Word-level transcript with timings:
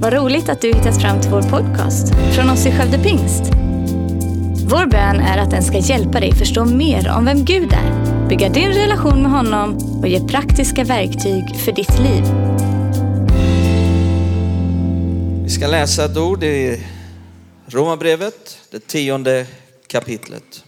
Vad 0.00 0.12
roligt 0.12 0.48
att 0.48 0.60
du 0.60 0.68
hittat 0.68 1.02
fram 1.02 1.20
till 1.20 1.30
vår 1.30 1.42
podcast 1.42 2.14
från 2.34 2.50
oss 2.50 2.66
i 2.66 2.72
Skövde 2.72 2.98
Pingst. 2.98 3.42
Vår 4.70 4.86
bön 4.86 5.20
är 5.20 5.38
att 5.38 5.50
den 5.50 5.62
ska 5.62 5.78
hjälpa 5.78 6.20
dig 6.20 6.34
förstå 6.34 6.64
mer 6.64 7.08
om 7.16 7.24
vem 7.24 7.44
Gud 7.44 7.72
är, 7.72 8.28
bygga 8.28 8.48
din 8.48 8.68
relation 8.68 9.22
med 9.22 9.30
honom 9.30 9.76
och 10.00 10.08
ge 10.08 10.28
praktiska 10.28 10.84
verktyg 10.84 11.56
för 11.56 11.72
ditt 11.72 11.98
liv. 11.98 12.24
Vi 15.44 15.50
ska 15.50 15.66
läsa 15.66 16.04
ett 16.04 16.16
ord 16.16 16.44
i 16.44 16.82
Romarbrevet, 17.66 18.58
det 18.70 18.86
tionde 18.86 19.46
kapitlet. 19.86 20.64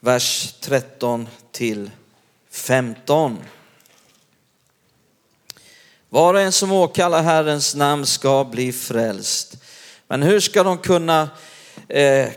Vers 0.00 0.54
13 0.60 1.28
till 1.52 1.90
15. 2.50 3.38
Var 6.10 6.34
och 6.34 6.40
en 6.40 6.52
som 6.52 6.72
åkallar 6.72 7.22
Herrens 7.22 7.74
namn 7.74 8.06
ska 8.06 8.44
bli 8.44 8.72
frälst. 8.72 9.56
Men 10.08 10.22
hur 10.22 10.40
ska 10.40 10.62
de 10.62 10.78
kunna 10.78 11.28
eh, 11.88 12.28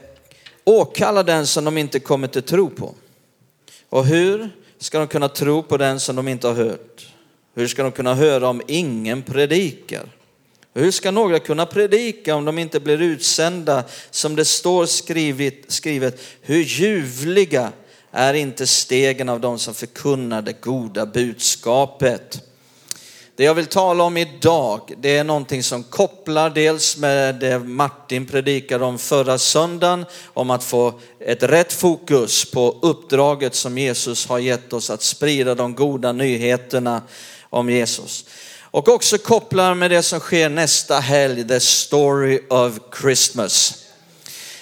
åkalla 0.64 1.24
den 1.24 1.48
som 1.48 1.66
de 1.66 1.78
inte 1.78 2.00
kommer 2.00 2.28
till 2.28 2.42
tro 2.42 2.70
på? 2.70 2.96
Och 3.90 4.06
hur 4.06 4.50
ska 4.80 5.00
de 5.00 5.08
kunna 5.08 5.30
tro 5.30 5.64
på 5.64 5.78
den 5.78 6.00
som 6.00 6.16
de 6.16 6.28
inte 6.28 6.48
har 6.48 6.56
hört? 6.56 7.08
Hur 7.56 7.68
ska 7.68 7.84
de 7.84 7.92
kunna 7.92 8.14
höra 8.14 8.50
om 8.50 8.62
ingen 8.68 9.22
predikar? 9.22 10.10
Hur 10.74 10.92
ska 10.92 11.12
några 11.12 11.40
kunna 11.40 11.66
predika 11.66 12.36
om 12.36 12.46
de 12.46 12.58
inte 12.58 12.80
blir 12.80 13.02
utsända? 13.02 13.84
Som 14.12 14.36
det 14.36 14.46
står 14.46 14.86
skrivet, 14.86 15.56
skrivet 15.68 16.22
hur 16.42 16.64
ljuvliga 16.64 17.72
är 18.12 18.34
inte 18.34 18.68
stegen 18.68 19.30
av 19.30 19.40
de 19.40 19.60
som 19.60 19.74
förkunnar 19.74 20.42
det 20.42 20.62
goda 20.62 21.06
budskapet. 21.06 22.51
Det 23.36 23.44
jag 23.44 23.54
vill 23.54 23.66
tala 23.66 24.04
om 24.04 24.18
idag, 24.18 24.94
det 24.98 25.18
är 25.18 25.24
någonting 25.24 25.64
som 25.64 25.84
kopplar 25.84 26.50
dels 26.50 26.98
med 26.98 27.36
det 27.36 27.60
Martin 27.60 28.26
predikade 28.26 28.86
om 28.86 28.98
förra 28.98 29.38
söndagen, 29.38 30.06
om 30.26 30.50
att 30.50 30.64
få 30.64 31.00
ett 31.20 31.44
rätt 31.44 31.74
fokus 31.74 32.52
på 32.52 32.80
uppdraget 32.82 33.56
som 33.56 33.78
Jesus 33.78 34.28
har 34.28 34.40
gett 34.40 34.74
oss 34.74 34.90
att 34.90 35.02
sprida 35.02 35.56
de 35.56 35.76
goda 35.76 36.12
nyheterna 36.12 37.02
om 37.50 37.70
Jesus. 37.70 38.26
Och 38.60 38.90
också 38.90 39.18
kopplar 39.18 39.74
med 39.74 39.92
det 39.92 40.04
som 40.04 40.20
sker 40.20 40.50
nästa 40.50 41.00
helg, 41.00 41.48
the 41.48 41.60
story 41.60 42.40
of 42.50 42.80
Christmas. 43.02 43.86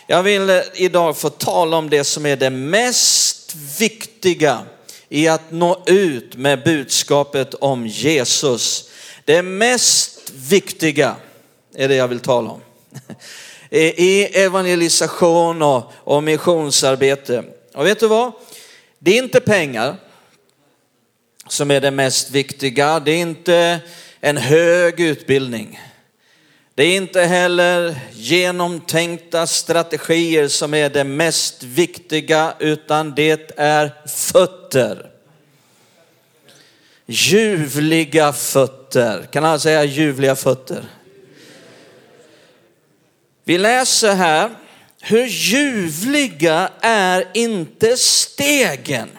Jag 0.07 0.23
vill 0.23 0.49
eh, 0.49 0.61
idag 0.73 1.17
få 1.17 1.29
tala 1.29 1.77
om 1.77 1.89
det 1.89 2.03
som 2.03 2.25
är 2.25 2.35
det 2.35 2.49
mest 2.49 3.55
viktiga 3.79 4.59
i 5.09 5.27
att 5.27 5.51
nå 5.51 5.83
ut 5.85 6.35
med 6.35 6.63
budskapet 6.63 7.53
om 7.53 7.87
Jesus. 7.87 8.89
Det 9.25 9.41
mest 9.41 10.31
viktiga 10.35 11.15
är 11.75 11.87
det 11.87 11.95
jag 11.95 12.07
vill 12.07 12.19
tala 12.19 12.49
om. 12.49 12.61
I 13.69 14.23
evangelisation 14.23 15.61
och, 15.61 15.91
och 15.95 16.23
missionsarbete. 16.23 17.43
Och 17.73 17.85
vet 17.85 17.99
du 17.99 18.07
vad? 18.07 18.31
Det 18.99 19.11
är 19.11 19.23
inte 19.23 19.39
pengar 19.39 19.95
som 21.47 21.71
är 21.71 21.81
det 21.81 21.91
mest 21.91 22.31
viktiga. 22.31 22.99
Det 22.99 23.11
är 23.11 23.17
inte 23.17 23.79
en 24.19 24.37
hög 24.37 24.99
utbildning. 24.99 25.79
Det 26.79 26.85
är 26.85 26.97
inte 26.97 27.21
heller 27.21 27.95
genomtänkta 28.13 29.47
strategier 29.47 30.47
som 30.47 30.73
är 30.73 30.89
det 30.89 31.03
mest 31.03 31.63
viktiga, 31.63 32.53
utan 32.59 33.15
det 33.15 33.59
är 33.59 34.07
fötter. 34.07 35.09
Ljuvliga 37.05 38.33
fötter. 38.33 39.27
Kan 39.31 39.45
alla 39.45 39.59
säga 39.59 39.83
ljuvliga 39.83 40.35
fötter? 40.35 40.85
Vi 43.43 43.57
läser 43.57 44.15
här, 44.15 44.49
hur 45.01 45.25
ljuvliga 45.25 46.69
är 46.81 47.27
inte 47.33 47.97
stegen? 47.97 49.09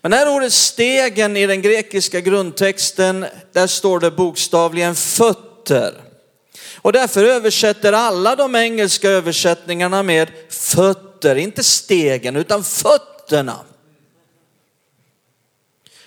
Men 0.00 0.10
det 0.10 0.16
här 0.16 0.36
ordet 0.36 0.52
stegen 0.52 1.36
i 1.36 1.46
den 1.46 1.62
grekiska 1.62 2.20
grundtexten, 2.20 3.26
där 3.52 3.66
står 3.66 4.00
det 4.00 4.10
bokstavligen 4.10 4.94
fötter. 4.94 6.03
Och 6.84 6.92
därför 6.92 7.24
översätter 7.24 7.92
alla 7.92 8.36
de 8.36 8.54
engelska 8.54 9.10
översättningarna 9.10 10.02
med 10.02 10.30
fötter, 10.48 11.36
inte 11.36 11.64
stegen 11.64 12.36
utan 12.36 12.64
fötterna. 12.64 13.60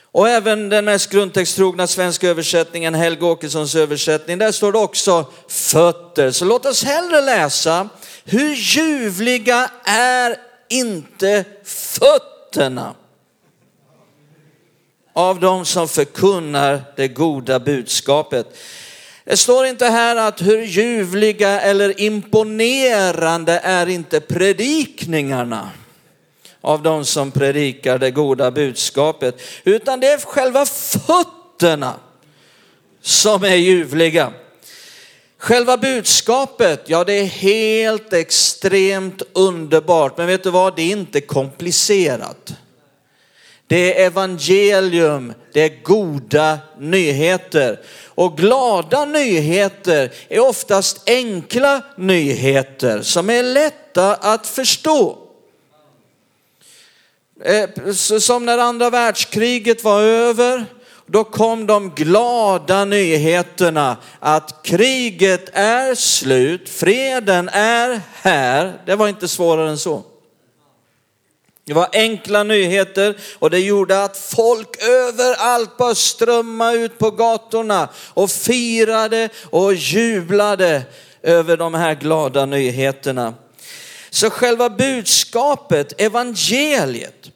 Och 0.01 0.29
även 0.29 0.69
den 0.69 0.85
mest 0.85 1.09
grundtexttrogna 1.09 1.87
svenska 1.87 2.29
översättningen, 2.29 2.95
Helge 2.95 3.25
Åkessons 3.25 3.75
översättning, 3.75 4.37
där 4.37 4.51
står 4.51 4.71
det 4.71 4.77
också 4.77 5.25
fötter. 5.47 6.31
Så 6.31 6.45
låt 6.45 6.65
oss 6.65 6.83
hellre 6.83 7.21
läsa, 7.21 7.89
hur 8.23 8.53
ljuvliga 8.53 9.69
är 9.85 10.37
inte 10.69 11.45
fötterna 11.63 12.95
av 15.13 15.39
de 15.39 15.65
som 15.65 15.87
förkunnar 15.87 16.81
det 16.95 17.07
goda 17.07 17.59
budskapet. 17.59 18.57
Det 19.29 19.37
står 19.37 19.65
inte 19.65 19.85
här 19.85 20.15
att 20.15 20.41
hur 20.41 20.61
ljuvliga 20.61 21.61
eller 21.61 22.01
imponerande 22.01 23.59
är 23.63 23.89
inte 23.89 24.19
predikningarna 24.19 25.69
av 26.61 26.83
de 26.83 27.05
som 27.05 27.31
predikar 27.31 27.97
det 27.97 28.11
goda 28.11 28.51
budskapet, 28.51 29.41
utan 29.63 29.99
det 29.99 30.07
är 30.07 30.17
själva 30.17 30.65
fötterna 30.65 31.93
som 33.01 33.43
är 33.43 33.55
ljuvliga. 33.55 34.33
Själva 35.37 35.77
budskapet, 35.77 36.83
ja 36.85 37.03
det 37.03 37.13
är 37.13 37.25
helt 37.25 38.13
extremt 38.13 39.21
underbart, 39.33 40.17
men 40.17 40.27
vet 40.27 40.43
du 40.43 40.49
vad, 40.49 40.75
det 40.75 40.81
är 40.81 40.91
inte 40.91 41.21
komplicerat. 41.21 42.53
Det 43.67 44.01
är 44.01 44.05
evangelium, 44.05 45.33
det 45.53 45.61
är 45.61 45.83
goda 45.83 46.59
nyheter. 46.79 47.79
Och 48.05 48.37
glada 48.37 49.05
nyheter 49.05 50.11
är 50.29 50.39
oftast 50.39 51.09
enkla 51.09 51.81
nyheter 51.97 53.01
som 53.01 53.29
är 53.29 53.43
lätta 53.43 54.15
att 54.15 54.47
förstå. 54.47 55.17
Eh, 57.43 57.91
som 58.19 58.45
när 58.45 58.57
andra 58.57 58.89
världskriget 58.89 59.83
var 59.83 60.01
över, 60.01 60.65
då 61.05 61.23
kom 61.23 61.67
de 61.67 61.89
glada 61.89 62.85
nyheterna 62.85 63.97
att 64.19 64.63
kriget 64.63 65.49
är 65.53 65.95
slut, 65.95 66.69
freden 66.69 67.49
är 67.53 68.01
här. 68.13 68.81
Det 68.85 68.95
var 68.95 69.07
inte 69.07 69.27
svårare 69.27 69.69
än 69.69 69.77
så. 69.77 70.03
Det 71.67 71.73
var 71.73 71.89
enkla 71.93 72.43
nyheter 72.43 73.17
och 73.39 73.49
det 73.49 73.59
gjorde 73.59 74.03
att 74.03 74.17
folk 74.17 74.83
överallt 74.83 75.77
bara 75.77 75.95
strömmade 75.95 76.77
ut 76.77 76.97
på 76.97 77.11
gatorna 77.11 77.89
och 77.95 78.31
firade 78.31 79.29
och 79.43 79.73
jublade 79.73 80.81
över 81.23 81.57
de 81.57 81.73
här 81.73 81.95
glada 81.95 82.45
nyheterna. 82.45 83.33
Så 84.09 84.29
själva 84.29 84.69
budskapet, 84.69 86.01
evangeliet, 86.01 87.31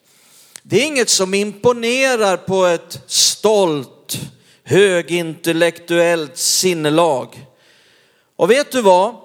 det 0.63 0.81
är 0.81 0.87
inget 0.87 1.09
som 1.09 1.33
imponerar 1.33 2.37
på 2.37 2.65
ett 2.65 3.01
stolt, 3.07 4.19
högintellektuellt 4.63 6.37
sinnelag. 6.37 7.45
Och 8.35 8.51
vet 8.51 8.71
du 8.71 8.81
vad? 8.81 9.15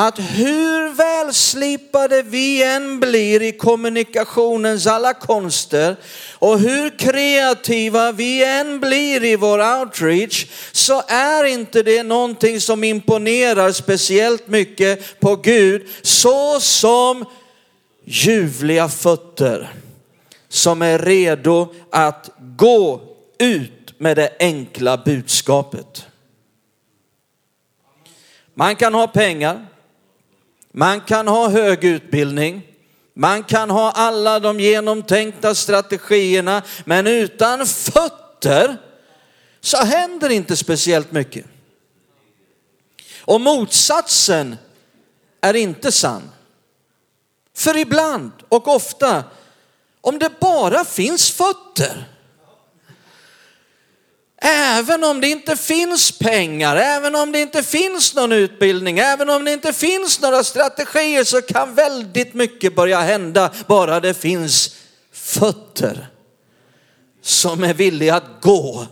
Att 0.00 0.18
hur 0.18 0.92
välslipade 0.92 2.22
vi 2.22 2.62
än 2.62 3.00
blir 3.00 3.42
i 3.42 3.52
kommunikationens 3.52 4.86
alla 4.86 5.14
konster 5.14 5.96
och 6.38 6.58
hur 6.58 6.98
kreativa 6.98 8.12
vi 8.12 8.44
än 8.44 8.80
blir 8.80 9.24
i 9.24 9.36
vår 9.36 9.80
outreach 9.80 10.46
så 10.72 11.02
är 11.08 11.44
inte 11.44 11.82
det 11.82 12.02
någonting 12.02 12.60
som 12.60 12.84
imponerar 12.84 13.72
speciellt 13.72 14.48
mycket 14.48 15.20
på 15.20 15.36
Gud 15.36 15.88
så 16.02 16.60
som 16.60 17.24
ljuvliga 18.04 18.88
fötter 18.88 19.72
som 20.48 20.82
är 20.82 20.98
redo 20.98 21.74
att 21.90 22.30
gå 22.56 23.00
ut 23.38 23.94
med 23.98 24.16
det 24.16 24.36
enkla 24.38 24.96
budskapet. 24.96 26.06
Man 28.54 28.76
kan 28.76 28.94
ha 28.94 29.06
pengar, 29.06 29.66
man 30.72 31.00
kan 31.00 31.28
ha 31.28 31.48
hög 31.48 31.84
utbildning, 31.84 32.62
man 33.14 33.44
kan 33.44 33.70
ha 33.70 33.90
alla 33.90 34.40
de 34.40 34.60
genomtänkta 34.60 35.54
strategierna, 35.54 36.62
men 36.84 37.06
utan 37.06 37.66
fötter 37.66 38.76
så 39.60 39.76
händer 39.76 40.30
inte 40.30 40.56
speciellt 40.56 41.12
mycket. 41.12 41.46
Och 43.20 43.40
motsatsen 43.40 44.56
är 45.40 45.56
inte 45.56 45.92
sann. 45.92 46.30
För 47.54 47.76
ibland 47.76 48.32
och 48.48 48.68
ofta, 48.68 49.24
om 50.00 50.18
det 50.18 50.40
bara 50.40 50.84
finns 50.84 51.30
fötter, 51.30 52.17
Även 54.50 55.04
om 55.04 55.20
det 55.20 55.28
inte 55.28 55.56
finns 55.56 56.18
pengar, 56.18 56.76
även 56.76 57.14
om 57.14 57.32
det 57.32 57.40
inte 57.40 57.62
finns 57.62 58.14
någon 58.14 58.32
utbildning, 58.32 58.98
även 58.98 59.30
om 59.30 59.44
det 59.44 59.52
inte 59.52 59.72
finns 59.72 60.20
några 60.20 60.44
strategier 60.44 61.24
så 61.24 61.42
kan 61.42 61.74
väldigt 61.74 62.34
mycket 62.34 62.74
börja 62.74 63.00
hända 63.00 63.50
bara 63.66 64.00
det 64.00 64.14
finns 64.14 64.76
fötter 65.12 66.06
som 67.22 67.64
är 67.64 67.74
villiga 67.74 68.14
att 68.14 68.40
gå 68.40 68.86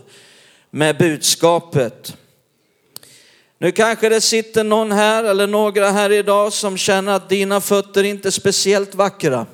med 0.69 0.97
budskapet. 0.97 2.13
Nu 3.59 3.71
kanske 3.71 4.09
det 4.09 4.21
sitter 4.21 4.63
någon 4.63 4.91
här 4.91 5.23
eller 5.23 5.47
några 5.47 5.91
här 5.91 6.11
idag 6.11 6.53
som 6.53 6.77
känner 6.77 7.11
att 7.13 7.29
dina 7.29 7.61
fötter 7.61 8.03
inte 8.03 8.29
är 8.29 8.31
speciellt 8.31 8.95
vackra. 8.95 9.45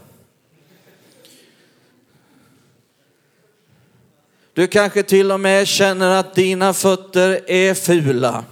Du 4.55 4.67
kanske 4.67 5.03
till 5.03 5.31
och 5.31 5.39
med 5.39 5.67
känner 5.67 6.19
att 6.19 6.35
dina 6.35 6.73
fötter 6.73 7.41
är 7.47 7.73
fula, 7.73 8.43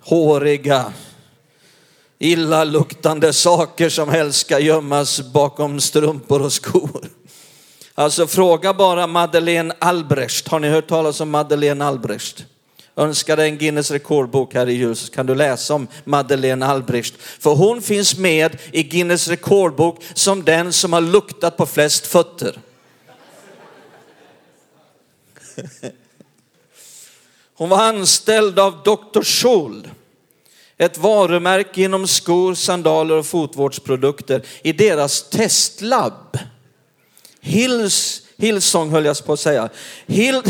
håriga, 0.00 0.92
illaluktande 2.18 3.32
saker 3.32 3.88
som 3.88 4.08
helst 4.08 4.40
ska 4.40 4.58
gömmas 4.58 5.20
bakom 5.20 5.80
strumpor 5.80 6.42
och 6.42 6.52
skor. 6.52 7.08
Alltså 7.94 8.26
fråga 8.26 8.74
bara 8.74 9.06
Madeleine 9.06 9.74
Albrecht. 9.78 10.48
Har 10.48 10.60
ni 10.60 10.68
hört 10.68 10.88
talas 10.88 11.20
om 11.20 11.30
Madeleine 11.30 11.84
Albrecht? 11.84 12.44
Önskar 12.96 13.36
dig 13.36 13.48
en 13.48 13.58
Guinness 13.58 13.90
rekordbok 13.90 14.54
här 14.54 14.68
i 14.68 14.72
jul 14.72 14.96
så 14.96 15.12
kan 15.12 15.26
du 15.26 15.34
läsa 15.34 15.74
om 15.74 15.86
Madeleine 16.04 16.66
Albrecht. 16.66 17.14
För 17.18 17.54
hon 17.54 17.82
finns 17.82 18.18
med 18.18 18.58
i 18.72 18.82
Guinness 18.82 19.28
rekordbok 19.28 20.02
som 20.14 20.44
den 20.44 20.72
som 20.72 20.92
har 20.92 21.00
luktat 21.00 21.56
på 21.56 21.66
flest 21.66 22.06
fötter. 22.06 22.58
Hon 27.54 27.68
var 27.68 27.82
anställd 27.82 28.58
av 28.58 28.82
Dr. 28.82 29.22
Scholl, 29.22 29.88
ett 30.78 30.98
varumärke 30.98 31.82
inom 31.82 32.06
skor, 32.06 32.54
sandaler 32.54 33.14
och 33.14 33.26
fotvårdsprodukter 33.26 34.42
i 34.62 34.72
deras 34.72 35.30
testlabb. 35.30 36.38
Hills, 37.40 38.22
Hillsong 38.36 38.90
höll 38.90 39.04
jag 39.04 39.24
på 39.24 39.32
att 39.32 39.40
säga. 39.40 39.68
Hill, 40.06 40.42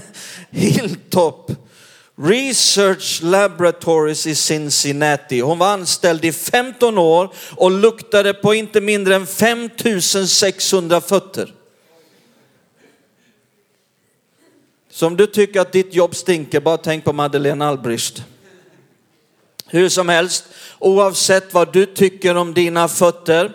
Hilltop 0.50 1.50
Research 2.16 3.22
Laboratories 3.22 4.26
i 4.26 4.34
Cincinnati. 4.34 5.40
Hon 5.40 5.58
var 5.58 5.72
anställd 5.72 6.24
i 6.24 6.32
15 6.32 6.98
år 6.98 7.32
och 7.50 7.70
luktade 7.70 8.34
på 8.34 8.54
inte 8.54 8.80
mindre 8.80 9.14
än 9.14 9.26
5600 9.26 11.00
fötter. 11.00 11.52
Så 14.94 15.06
om 15.06 15.16
du 15.16 15.26
tycker 15.26 15.60
att 15.60 15.72
ditt 15.72 15.94
jobb 15.94 16.14
stinker, 16.16 16.60
bara 16.60 16.76
tänk 16.76 17.04
på 17.04 17.12
Madeleine 17.12 17.64
Albrist. 17.64 18.22
Hur 19.66 19.88
som 19.88 20.08
helst, 20.08 20.44
oavsett 20.78 21.54
vad 21.54 21.72
du 21.72 21.86
tycker 21.86 22.36
om 22.36 22.54
dina 22.54 22.88
fötter, 22.88 23.52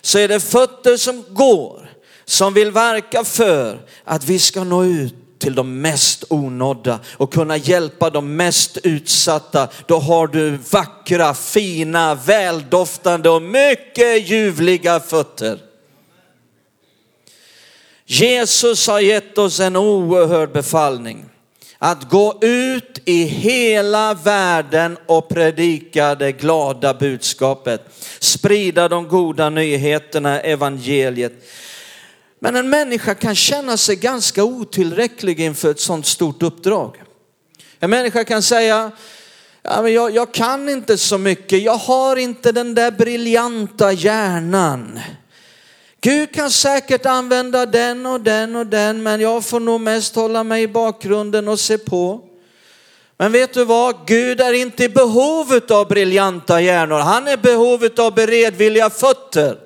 så 0.00 0.18
är 0.18 0.28
det 0.28 0.40
fötter 0.40 0.96
som 0.96 1.24
går, 1.28 1.90
som 2.24 2.54
vill 2.54 2.70
verka 2.70 3.24
för 3.24 3.78
att 4.04 4.24
vi 4.24 4.38
ska 4.38 4.64
nå 4.64 4.84
ut 4.84 5.14
till 5.38 5.54
de 5.54 5.80
mest 5.80 6.24
onådda 6.28 7.00
och 7.06 7.32
kunna 7.32 7.56
hjälpa 7.56 8.10
de 8.10 8.36
mest 8.36 8.78
utsatta. 8.82 9.68
Då 9.86 9.98
har 9.98 10.26
du 10.26 10.50
vackra, 10.70 11.34
fina, 11.34 12.14
väldoftande 12.14 13.30
och 13.30 13.42
mycket 13.42 14.28
ljuvliga 14.30 15.00
fötter. 15.00 15.71
Jesus 18.12 18.86
har 18.86 19.00
gett 19.00 19.38
oss 19.38 19.60
en 19.60 19.76
oerhörd 19.76 20.52
befallning. 20.52 21.24
Att 21.78 22.10
gå 22.10 22.38
ut 22.40 22.98
i 23.04 23.22
hela 23.24 24.14
världen 24.14 24.98
och 25.06 25.28
predika 25.28 26.14
det 26.14 26.32
glada 26.32 26.94
budskapet. 26.94 27.82
Sprida 28.20 28.88
de 28.88 29.08
goda 29.08 29.50
nyheterna, 29.50 30.40
evangeliet. 30.40 31.32
Men 32.38 32.56
en 32.56 32.70
människa 32.70 33.14
kan 33.14 33.34
känna 33.34 33.76
sig 33.76 33.96
ganska 33.96 34.44
otillräcklig 34.44 35.40
inför 35.40 35.70
ett 35.70 35.80
sådant 35.80 36.06
stort 36.06 36.42
uppdrag. 36.42 37.02
En 37.80 37.90
människa 37.90 38.24
kan 38.24 38.42
säga, 38.42 38.90
ja, 39.62 39.82
men 39.82 39.92
jag, 39.92 40.14
jag 40.14 40.34
kan 40.34 40.68
inte 40.68 40.98
så 40.98 41.18
mycket, 41.18 41.62
jag 41.62 41.76
har 41.76 42.16
inte 42.16 42.52
den 42.52 42.74
där 42.74 42.90
briljanta 42.90 43.92
hjärnan. 43.92 45.00
Gud 46.04 46.34
kan 46.34 46.50
säkert 46.50 47.06
använda 47.06 47.66
den 47.66 48.06
och 48.06 48.20
den 48.20 48.56
och 48.56 48.66
den, 48.66 49.02
men 49.02 49.20
jag 49.20 49.44
får 49.44 49.60
nog 49.60 49.80
mest 49.80 50.14
hålla 50.16 50.44
mig 50.44 50.62
i 50.62 50.68
bakgrunden 50.68 51.48
och 51.48 51.60
se 51.60 51.78
på. 51.78 52.20
Men 53.16 53.32
vet 53.32 53.54
du 53.54 53.64
vad? 53.64 54.06
Gud 54.06 54.40
är 54.40 54.52
inte 54.52 54.84
i 54.84 54.88
behov 54.88 55.60
av 55.70 55.88
briljanta 55.88 56.60
hjärnor. 56.60 56.98
Han 56.98 57.28
är 57.28 57.32
i 57.32 57.36
behov 57.36 57.88
av 57.98 58.14
beredvilliga 58.14 58.90
fötter. 58.90 59.58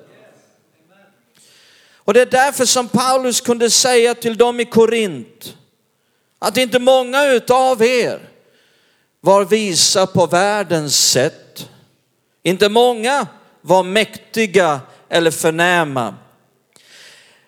Och 1.95 2.13
det 2.13 2.21
är 2.21 2.25
därför 2.25 2.65
som 2.65 2.87
Paulus 2.87 3.41
kunde 3.41 3.69
säga 3.69 4.15
till 4.15 4.37
dem 4.37 4.59
i 4.59 4.65
Korint 4.65 5.55
att 6.39 6.57
inte 6.57 6.79
många 6.79 7.25
utav 7.25 7.83
er 7.83 8.19
var 9.21 9.45
visa 9.45 10.07
på 10.07 10.25
världens 10.25 11.11
sätt. 11.11 11.69
Inte 12.43 12.69
många 12.69 13.27
var 13.61 13.83
mäktiga 13.83 14.79
eller 15.09 15.31
förnäma. 15.31 16.15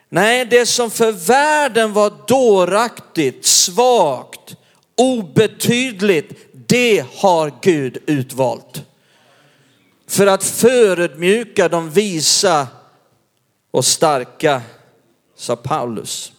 Nej, 0.10 0.46
det 0.46 0.66
som 0.66 0.92
för 0.92 1.12
världen 1.12 1.94
var 1.94 2.14
dåraktigt, 2.28 3.46
svagt, 3.46 4.56
obetydligt, 4.98 6.34
det 6.52 7.06
har 7.16 7.54
Gud 7.62 7.98
utvalt. 8.06 8.84
För 10.08 10.28
att 10.28 10.44
förödmjuka 10.44 11.70
de 11.70 11.90
visa 11.90 12.68
och 13.72 13.86
starka, 13.86 14.62
sa 15.36 15.56
Paulus. 15.56 16.32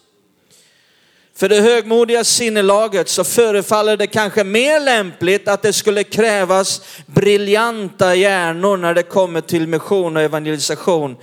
För 1.35 1.49
det 1.49 1.61
högmodiga 1.61 2.23
sinnelaget 2.23 3.09
så 3.09 3.23
förefaller 3.23 3.97
det 3.97 4.07
kanske 4.07 4.43
mer 4.43 4.79
lämpligt 4.79 5.47
att 5.47 5.61
det 5.61 5.73
skulle 5.73 6.03
krävas 6.03 6.81
briljanta 7.05 8.15
hjärnor 8.15 8.77
när 8.77 8.93
det 8.93 9.03
kommer 9.03 9.41
till 9.41 9.67
mission 9.67 10.17
och 10.17 10.23
evangelisation. 10.23 11.17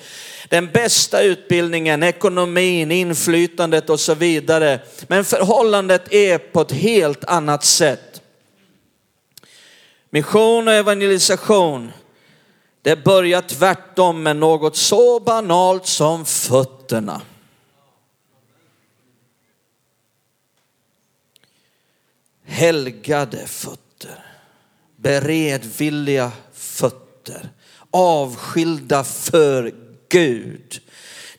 Den 0.49 0.67
bästa 0.73 1.23
utbildningen, 1.23 2.03
ekonomin, 2.03 2.91
inflytandet 2.91 3.91
och 3.91 4.01
så 4.01 4.15
vidare. 4.15 4.81
Men 5.07 5.25
förhållandet 5.25 6.13
är 6.13 6.39
på 6.39 6.61
ett 6.61 6.73
helt 6.73 7.25
annat 7.25 7.65
sätt. 7.65 8.23
Mission 10.11 10.69
och 10.69 10.75
evangelisation 10.75 11.93
det 12.83 13.05
börjar 13.05 13.41
tvärtom 13.41 14.23
med 14.23 14.37
något 14.37 14.77
så 14.77 15.21
banalt 15.21 15.87
som 15.87 16.25
fötterna. 16.25 17.23
Helgade 22.45 23.47
fötter, 23.47 24.25
beredvilliga 24.97 26.33
fötter, 26.53 27.49
avskilda 27.91 29.05
för 29.05 29.88
Gud. 30.09 30.81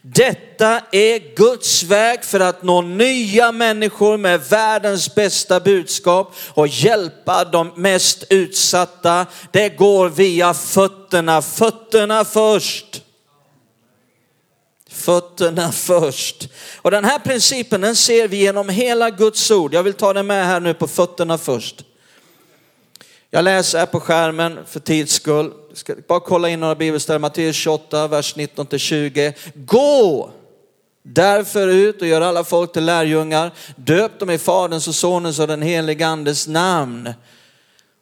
Detta 0.02 0.82
är 0.92 1.36
Guds 1.36 1.84
väg 1.84 2.24
för 2.24 2.40
att 2.40 2.64
nå 2.64 2.82
nya 2.82 3.52
människor 3.52 4.18
med 4.18 4.42
världens 4.50 5.16
bästa 5.16 5.60
budskap 5.60 6.36
och 6.54 6.68
hjälpa 6.68 7.44
de 7.44 7.72
mest 7.76 8.24
utsatta. 8.30 9.26
Det 9.52 9.70
går 9.70 10.10
via 10.10 10.54
fötterna, 10.54 11.42
fötterna 11.42 12.26
först. 12.26 13.02
Fötterna 14.90 15.72
först. 15.72 16.50
Och 16.78 16.92
den 16.92 17.06
här 17.06 17.20
principen 17.20 17.82
den 17.82 17.96
ser 17.96 18.28
vi 18.28 18.38
genom 18.38 18.70
hela 18.70 19.10
Guds 19.10 19.52
ord. 19.52 19.74
Jag 19.74 19.84
vill 19.84 19.94
ta 19.94 20.14
den 20.14 20.28
med 20.28 20.46
här 20.46 20.60
nu 20.60 20.74
på 20.74 20.88
fötterna 20.88 21.38
först. 21.38 21.84
Jag 23.30 23.44
läser 23.44 23.80
här 23.80 23.86
på 23.86 24.00
skärmen 24.00 24.60
för 24.66 24.80
tids 24.80 25.14
skull. 25.14 25.54
Ska 25.74 25.96
bara 26.08 26.20
kolla 26.20 26.50
in 26.50 26.60
några 26.60 26.76
bibelställen. 26.76 27.22
Matteus 27.22 27.56
28, 27.56 28.08
vers 28.08 28.36
19 28.36 28.66
till 28.66 28.80
20. 28.80 29.34
Gå 29.56 30.30
därför 31.04 31.68
ut 31.68 32.02
och 32.02 32.08
gör 32.08 32.22
alla 32.22 32.44
folk 32.44 32.74
till 32.74 32.86
lärjungar. 32.86 33.52
Döp 33.76 34.20
dem 34.20 34.30
i 34.30 34.38
Faderns 34.38 34.88
och 34.88 34.96
Sonens 34.96 35.40
och 35.40 35.48
den 35.48 35.62
helige 35.62 36.08
Andes 36.08 36.48
namn. 36.48 37.14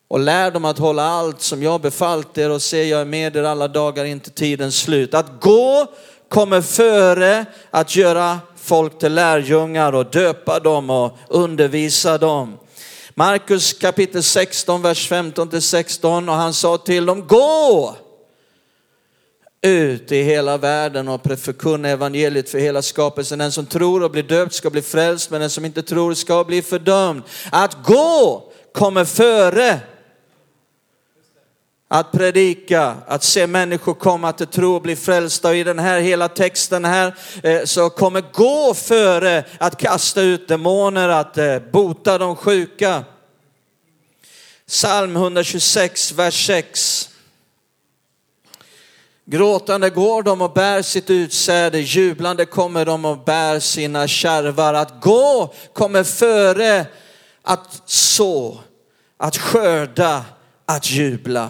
Och 0.08 0.20
lär 0.20 0.52
dem 0.52 0.66
att 0.66 0.78
hålla 0.78 1.04
allt 1.04 1.42
som 1.42 1.64
jag 1.64 1.82
befallt 1.82 2.38
er 2.38 2.50
och 2.50 2.62
se 2.62 2.84
jag 2.84 3.02
är 3.02 3.06
med 3.06 3.36
er 3.36 3.44
alla 3.44 3.68
dagar 3.68 4.06
in 4.06 4.20
till 4.20 4.32
tidens 4.32 4.80
slut. 4.80 5.14
Att 5.14 5.42
gå 5.42 5.88
kommer 6.30 6.62
före 6.62 7.46
att 7.72 7.96
göra 7.96 8.40
folk 8.56 9.00
till 9.00 9.14
lärjungar 9.14 9.94
och 9.94 10.06
döpa 10.06 10.60
dem 10.60 10.90
och 10.90 11.18
undervisa 11.28 12.18
dem. 12.18 12.58
Markus 13.20 13.74
kapitel 13.74 14.24
16, 14.24 14.82
vers 14.82 15.08
15 15.08 15.50
till 15.50 15.62
16 15.62 16.30
och 16.30 16.36
han 16.36 16.54
sa 16.54 16.78
till 16.78 17.06
dem, 17.06 17.28
gå! 17.28 17.96
ut 19.62 20.12
i 20.12 20.24
hela 20.24 20.58
världen 20.58 21.08
och 21.08 21.22
förkunna 21.40 21.90
evangeliet 21.90 22.50
för 22.50 22.60
hela 22.60 22.82
skapelsen. 22.82 23.40
Den 23.40 23.52
som 23.52 23.66
tror 23.66 24.04
och 24.04 24.12
blir 24.12 24.24
döpt 24.24 24.54
ska 24.54 24.70
bli 24.70 24.82
frälst, 24.82 25.32
men 25.32 25.42
den 25.42 25.50
som 25.50 25.66
inte 25.66 25.84
tror 25.84 26.14
ska 26.14 26.44
bli 26.44 26.62
fördömd. 26.62 27.24
Att 27.52 27.84
gå 27.84 28.44
kommer 28.74 29.06
före 29.06 29.80
att 31.88 32.12
predika, 32.12 32.96
att 33.08 33.24
se 33.24 33.48
människor 33.48 33.94
komma 33.94 34.34
till 34.34 34.48
tro 34.48 34.76
och 34.76 34.82
bli 34.82 34.96
frälsta. 34.96 35.48
Och 35.50 35.56
i 35.56 35.64
den 35.64 35.80
här 35.80 36.00
hela 36.00 36.30
texten 36.30 36.86
här 36.86 37.16
eh, 37.44 37.64
så 37.64 37.90
kommer 37.90 38.24
gå 38.34 38.74
före 38.74 39.44
att 39.60 39.78
kasta 39.78 40.22
ut 40.22 40.48
demoner, 40.48 41.10
att 41.10 41.38
eh, 41.38 41.60
bota 41.60 42.18
de 42.18 42.36
sjuka. 42.36 43.04
Psalm 44.68 45.16
126, 45.16 46.12
vers 46.12 46.48
6. 46.48 47.10
Gråtande 49.26 49.90
går 49.90 50.24
de 50.24 50.42
och 50.42 50.54
bär 50.54 50.82
sitt 50.82 51.10
utsäde, 51.10 51.80
jublande 51.80 52.46
kommer 52.46 52.86
de 52.86 53.06
och 53.06 53.24
bär 53.24 53.60
sina 53.60 54.08
kärvar. 54.08 54.74
Att 54.74 55.02
gå 55.02 55.54
kommer 55.74 56.04
före 56.04 56.86
att 57.42 57.82
så, 57.86 58.60
att 59.18 59.38
skörda, 59.38 60.26
att 60.66 60.92
jubla. 60.92 61.50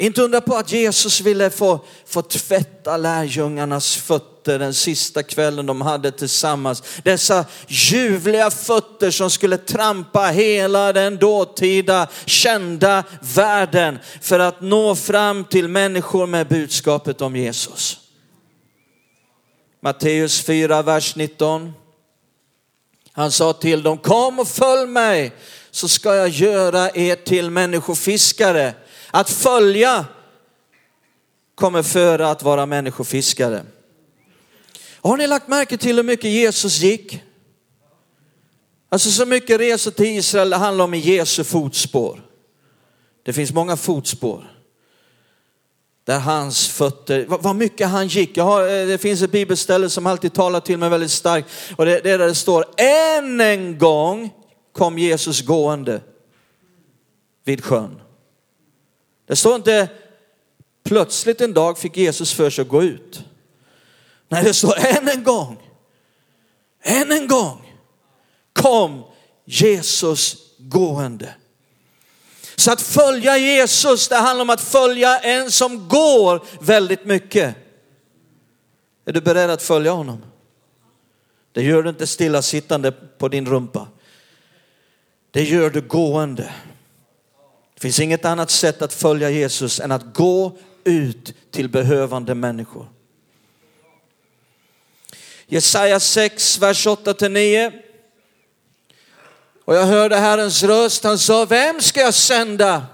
Inte 0.00 0.22
undra 0.22 0.40
på 0.40 0.56
att 0.56 0.72
Jesus 0.72 1.20
ville 1.20 1.50
få, 1.50 1.80
få 2.06 2.22
tvätta 2.22 2.96
lärjungarnas 2.96 3.96
fötter 3.96 4.58
den 4.58 4.74
sista 4.74 5.22
kvällen 5.22 5.66
de 5.66 5.80
hade 5.80 6.10
tillsammans. 6.10 6.82
Dessa 7.04 7.44
ljuvliga 7.68 8.50
fötter 8.50 9.10
som 9.10 9.30
skulle 9.30 9.56
trampa 9.56 10.26
hela 10.26 10.92
den 10.92 11.16
dåtida 11.16 12.08
kända 12.24 13.04
världen 13.34 13.98
för 14.20 14.38
att 14.38 14.60
nå 14.60 14.94
fram 14.94 15.44
till 15.44 15.68
människor 15.68 16.26
med 16.26 16.48
budskapet 16.48 17.20
om 17.22 17.36
Jesus. 17.36 17.98
Matteus 19.82 20.40
4, 20.40 20.82
vers 20.82 21.16
19. 21.16 21.72
Han 23.12 23.32
sa 23.32 23.52
till 23.52 23.82
dem, 23.82 23.98
kom 23.98 24.38
och 24.38 24.48
följ 24.48 24.86
mig 24.86 25.32
så 25.70 25.88
ska 25.88 26.14
jag 26.14 26.28
göra 26.28 26.90
er 26.90 27.16
till 27.16 27.50
människofiskare. 27.50 28.74
Att 29.10 29.30
följa 29.30 30.06
kommer 31.54 31.82
före 31.82 32.28
att 32.28 32.42
vara 32.42 32.66
människofiskare. 32.66 33.62
Har 35.02 35.16
ni 35.16 35.26
lagt 35.26 35.48
märke 35.48 35.76
till 35.76 35.96
hur 35.96 36.02
mycket 36.02 36.30
Jesus 36.30 36.80
gick? 36.80 37.22
Alltså 38.88 39.10
så 39.10 39.26
mycket 39.26 39.60
resor 39.60 39.90
till 39.90 40.06
Israel 40.06 40.50
det 40.50 40.56
handlar 40.56 40.84
om 40.84 40.94
i 40.94 40.98
Jesu 40.98 41.44
fotspår. 41.44 42.22
Det 43.22 43.32
finns 43.32 43.52
många 43.52 43.76
fotspår. 43.76 44.56
Där 46.04 46.18
hans 46.18 46.68
fötter, 46.68 47.26
vad 47.28 47.56
mycket 47.56 47.88
han 47.88 48.08
gick. 48.08 48.38
Har, 48.38 48.62
eh, 48.62 48.86
det 48.86 48.98
finns 48.98 49.22
ett 49.22 49.32
bibelställe 49.32 49.90
som 49.90 50.06
alltid 50.06 50.32
talar 50.32 50.60
till 50.60 50.78
mig 50.78 50.88
väldigt 50.88 51.10
starkt. 51.10 51.48
Och 51.76 51.84
det, 51.84 52.00
det 52.00 52.10
är 52.10 52.18
där 52.18 52.26
det 52.26 52.34
står, 52.34 52.64
än 52.76 53.40
en 53.40 53.78
gång 53.78 54.30
kom 54.72 54.98
Jesus 54.98 55.40
gående 55.40 56.00
vid 57.44 57.64
sjön. 57.64 58.00
Det 59.30 59.36
står 59.36 59.56
inte 59.56 59.88
plötsligt 60.82 61.40
en 61.40 61.54
dag 61.54 61.78
fick 61.78 61.96
Jesus 61.96 62.32
för 62.32 62.50
sig 62.50 62.62
att 62.62 62.68
gå 62.68 62.82
ut. 62.82 63.24
Nej, 64.28 64.44
det 64.44 64.54
står 64.54 64.78
än 64.78 65.08
en 65.08 65.24
gång, 65.24 65.58
än 66.82 67.12
en 67.12 67.28
gång 67.28 67.76
kom 68.52 69.04
Jesus 69.44 70.36
gående. 70.58 71.34
Så 72.56 72.72
att 72.72 72.80
följa 72.80 73.38
Jesus, 73.38 74.08
det 74.08 74.16
handlar 74.16 74.42
om 74.42 74.50
att 74.50 74.60
följa 74.60 75.18
en 75.18 75.50
som 75.50 75.88
går 75.88 76.44
väldigt 76.60 77.04
mycket. 77.04 77.56
Är 79.04 79.12
du 79.12 79.20
beredd 79.20 79.50
att 79.50 79.62
följa 79.62 79.92
honom? 79.92 80.24
Det 81.52 81.62
gör 81.62 81.82
du 81.82 81.90
inte 81.90 82.06
stillasittande 82.06 82.92
på 82.92 83.28
din 83.28 83.46
rumpa. 83.46 83.88
Det 85.30 85.42
gör 85.42 85.70
du 85.70 85.80
gående. 85.80 86.54
Det 87.80 87.82
finns 87.82 88.00
inget 88.00 88.24
annat 88.24 88.50
sätt 88.50 88.82
att 88.82 88.92
följa 88.92 89.30
Jesus 89.30 89.80
än 89.80 89.92
att 89.92 90.14
gå 90.14 90.58
ut 90.84 91.34
till 91.50 91.68
behövande 91.68 92.34
människor. 92.34 92.88
Jesaja 95.46 96.00
6, 96.00 96.58
vers 96.58 96.86
8-9. 96.86 97.72
Och 99.64 99.74
jag 99.74 99.84
hörde 99.84 100.16
Herrens 100.16 100.62
röst, 100.62 101.04
han 101.04 101.18
sa, 101.18 101.44
vem 101.44 101.80
ska 101.80 102.00
jag 102.00 102.14
sända? 102.14 102.86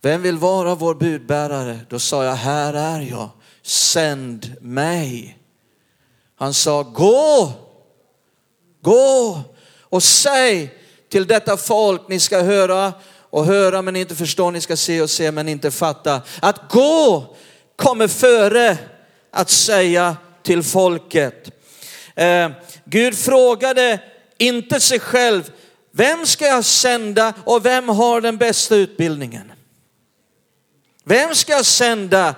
Vem 0.00 0.22
vill 0.22 0.38
vara 0.38 0.74
vår 0.74 0.94
budbärare? 0.94 1.80
Då 1.88 1.98
sa 1.98 2.24
jag, 2.24 2.34
här 2.34 2.74
är 2.74 3.00
jag, 3.00 3.30
sänd 3.62 4.56
mig. 4.60 5.38
Han 6.34 6.54
sa, 6.54 6.82
gå, 6.82 7.52
gå 8.80 9.42
och 9.80 10.02
säg 10.02 10.78
till 11.12 11.26
detta 11.26 11.56
folk, 11.56 12.08
ni 12.08 12.20
ska 12.20 12.42
höra 12.42 12.92
och 13.30 13.46
höra 13.46 13.82
men 13.82 13.96
inte 13.96 14.14
förstå, 14.14 14.50
ni 14.50 14.60
ska 14.60 14.76
se 14.76 15.02
och 15.02 15.10
se 15.10 15.30
men 15.30 15.48
inte 15.48 15.70
fatta. 15.70 16.22
Att 16.40 16.72
gå 16.72 17.36
kommer 17.76 18.08
före 18.08 18.78
att 19.30 19.50
säga 19.50 20.16
till 20.42 20.62
folket. 20.62 21.50
Eh, 22.14 22.50
Gud 22.84 23.18
frågade 23.18 24.00
inte 24.38 24.80
sig 24.80 25.00
själv, 25.00 25.52
vem 25.90 26.26
ska 26.26 26.46
jag 26.46 26.64
sända 26.64 27.32
och 27.44 27.66
vem 27.66 27.88
har 27.88 28.20
den 28.20 28.36
bästa 28.36 28.76
utbildningen? 28.76 29.52
Vem 31.04 31.34
ska 31.34 31.52
jag 31.52 31.66
sända 31.66 32.34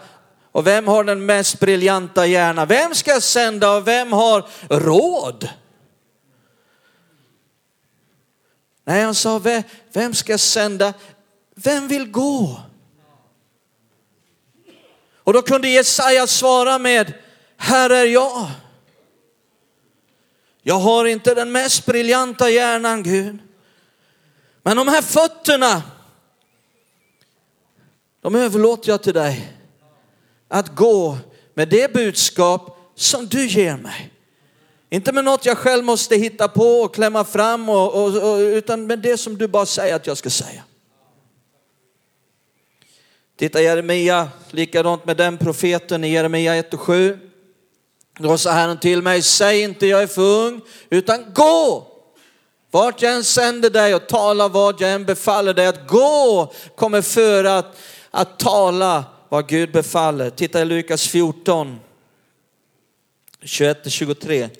och 0.52 0.66
vem 0.66 0.88
har 0.88 1.04
den 1.04 1.26
mest 1.26 1.60
briljanta 1.60 2.26
hjärnan? 2.26 2.68
Vem 2.68 2.94
ska 2.94 3.10
jag 3.10 3.22
sända 3.22 3.76
och 3.76 3.88
vem 3.88 4.12
har 4.12 4.48
råd? 4.68 5.48
Nej, 8.84 9.02
han 9.02 9.14
sa, 9.14 9.40
vem 9.92 10.14
ska 10.14 10.38
sända? 10.38 10.94
Vem 11.54 11.88
vill 11.88 12.10
gå? 12.10 12.60
Och 15.16 15.32
då 15.32 15.42
kunde 15.42 15.68
Jesaja 15.68 16.26
svara 16.26 16.78
med, 16.78 17.12
här 17.56 17.90
är 17.90 18.04
jag. 18.04 18.50
Jag 20.62 20.78
har 20.78 21.04
inte 21.04 21.34
den 21.34 21.52
mest 21.52 21.86
briljanta 21.86 22.50
hjärnan 22.50 23.02
Gud. 23.02 23.38
Men 24.62 24.76
de 24.76 24.88
här 24.88 25.02
fötterna, 25.02 25.82
de 28.20 28.34
överlåter 28.34 28.90
jag 28.90 29.02
till 29.02 29.14
dig. 29.14 29.52
Att 30.48 30.74
gå 30.74 31.18
med 31.54 31.68
det 31.68 31.92
budskap 31.92 32.78
som 32.94 33.26
du 33.26 33.46
ger 33.46 33.76
mig. 33.76 34.13
Inte 34.94 35.12
med 35.12 35.24
något 35.24 35.46
jag 35.46 35.58
själv 35.58 35.84
måste 35.84 36.16
hitta 36.16 36.48
på 36.48 36.80
och 36.80 36.94
klämma 36.94 37.24
fram, 37.24 37.68
och, 37.68 37.94
och, 37.94 38.32
och, 38.32 38.38
utan 38.38 38.86
med 38.86 38.98
det 38.98 39.18
som 39.18 39.38
du 39.38 39.48
bara 39.48 39.66
säger 39.66 39.94
att 39.94 40.06
jag 40.06 40.16
ska 40.16 40.30
säga. 40.30 40.62
Titta 43.36 43.62
Jeremia, 43.62 44.28
likadant 44.50 45.04
med 45.04 45.16
den 45.16 45.38
profeten 45.38 46.04
i 46.04 46.12
Jeremia 46.12 46.56
1 46.56 46.74
och 46.74 46.80
7. 46.80 47.18
Då 48.18 48.38
sa 48.38 48.50
Herren 48.50 48.80
till 48.80 49.02
mig, 49.02 49.22
säg 49.22 49.62
inte 49.62 49.86
jag 49.86 50.02
är 50.02 50.06
för 50.06 50.46
ung, 50.46 50.60
utan 50.90 51.24
gå. 51.34 51.86
Vart 52.70 53.02
jag 53.02 53.14
än 53.14 53.24
sänder 53.24 53.70
dig 53.70 53.94
och 53.94 54.08
tala 54.08 54.48
vad 54.48 54.80
jag 54.80 54.92
än 54.92 55.04
befaller 55.04 55.54
dig 55.54 55.66
att 55.66 55.88
gå 55.88 56.52
kommer 56.76 57.02
för 57.02 57.44
att, 57.44 57.76
att 58.10 58.38
tala 58.38 59.04
vad 59.28 59.48
Gud 59.48 59.72
befaller. 59.72 60.30
Titta 60.30 60.62
i 60.62 60.64
Lukas 60.64 61.08
14, 61.08 61.80
21-23. 63.42 64.50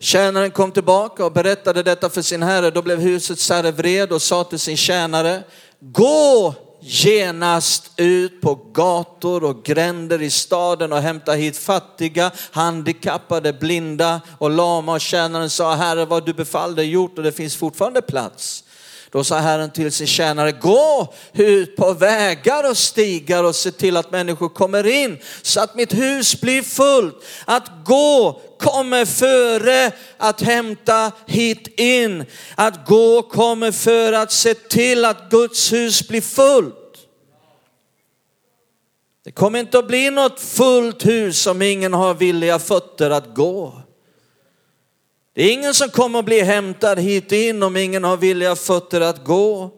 Tjänaren 0.00 0.50
kom 0.50 0.72
tillbaka 0.72 1.24
och 1.24 1.32
berättade 1.32 1.82
detta 1.82 2.10
för 2.10 2.22
sin 2.22 2.42
herre. 2.42 2.70
Då 2.70 2.82
blev 2.82 3.00
husets 3.00 3.50
herre 3.50 3.70
vred 3.70 4.12
och 4.12 4.22
sa 4.22 4.44
till 4.44 4.58
sin 4.58 4.76
tjänare, 4.76 5.42
gå 5.80 6.54
genast 6.80 7.90
ut 7.96 8.40
på 8.40 8.54
gator 8.54 9.44
och 9.44 9.64
gränder 9.64 10.22
i 10.22 10.30
staden 10.30 10.92
och 10.92 10.98
hämta 10.98 11.32
hit 11.32 11.56
fattiga, 11.56 12.30
handikappade, 12.50 13.52
blinda 13.52 14.20
och 14.38 14.50
lama. 14.50 14.94
Och 14.94 15.00
tjänaren 15.00 15.50
sa, 15.50 15.74
Herre 15.74 16.04
vad 16.04 16.26
du 16.26 16.32
befallde 16.32 16.82
är 16.82 16.86
gjort 16.86 17.18
och 17.18 17.24
det 17.24 17.32
finns 17.32 17.56
fortfarande 17.56 18.02
plats. 18.02 18.64
Då 19.10 19.24
sa 19.24 19.38
Herren 19.38 19.70
till 19.70 19.92
sin 19.92 20.06
tjänare, 20.06 20.52
gå 20.52 21.14
ut 21.32 21.76
på 21.76 21.92
vägar 21.92 22.70
och 22.70 22.76
stigar 22.76 23.44
och 23.44 23.54
se 23.54 23.70
till 23.70 23.96
att 23.96 24.12
människor 24.12 24.48
kommer 24.48 24.86
in 24.86 25.18
så 25.42 25.60
att 25.60 25.74
mitt 25.74 25.94
hus 25.94 26.40
blir 26.40 26.62
fullt. 26.62 27.24
Att 27.44 27.70
gå 27.84 28.40
kommer 28.64 29.04
före 29.04 29.92
att 30.16 30.40
hämta 30.40 31.12
hit 31.26 31.80
in. 31.80 32.24
Att 32.54 32.86
gå 32.86 33.22
kommer 33.22 33.72
före 33.72 34.20
att 34.20 34.32
se 34.32 34.54
till 34.54 35.04
att 35.04 35.30
Guds 35.30 35.72
hus 35.72 36.08
blir 36.08 36.20
fullt. 36.20 36.74
Det 39.24 39.32
kommer 39.32 39.58
inte 39.58 39.78
att 39.78 39.86
bli 39.86 40.10
något 40.10 40.40
fullt 40.40 41.06
hus 41.06 41.46
om 41.46 41.62
ingen 41.62 41.94
har 41.94 42.14
villiga 42.14 42.58
fötter 42.58 43.10
att 43.10 43.34
gå. 43.34 43.80
Det 45.34 45.42
är 45.42 45.52
ingen 45.52 45.74
som 45.74 45.88
kommer 45.88 46.18
att 46.18 46.24
bli 46.24 46.40
hämtad 46.40 46.98
hit 46.98 47.32
in 47.32 47.62
om 47.62 47.76
ingen 47.76 48.04
har 48.04 48.16
villiga 48.16 48.56
fötter 48.56 49.00
att 49.00 49.24
gå. 49.24 49.70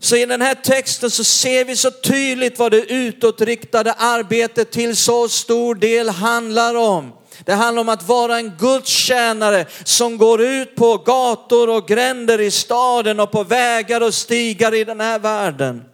Så 0.00 0.16
i 0.16 0.26
den 0.26 0.42
här 0.42 0.54
texten 0.54 1.10
så 1.10 1.24
ser 1.24 1.64
vi 1.64 1.76
så 1.76 1.90
tydligt 1.90 2.58
vad 2.58 2.72
det 2.72 2.92
utåtriktade 2.92 3.92
arbetet 3.92 4.70
till 4.70 4.96
så 4.96 5.28
stor 5.28 5.74
del 5.74 6.08
handlar 6.08 6.74
om. 6.74 7.12
Det 7.44 7.52
handlar 7.52 7.80
om 7.80 7.88
att 7.88 8.08
vara 8.08 8.36
en 8.36 8.56
Guds 8.58 8.90
tjänare 8.90 9.66
som 9.84 10.18
går 10.18 10.42
ut 10.42 10.76
på 10.76 10.96
gator 10.96 11.68
och 11.68 11.88
gränder 11.88 12.40
i 12.40 12.50
staden 12.50 13.20
och 13.20 13.30
på 13.30 13.44
vägar 13.44 14.00
och 14.00 14.14
stigar 14.14 14.74
i 14.74 14.84
den 14.84 15.00
här 15.00 15.18
världen. 15.18 15.84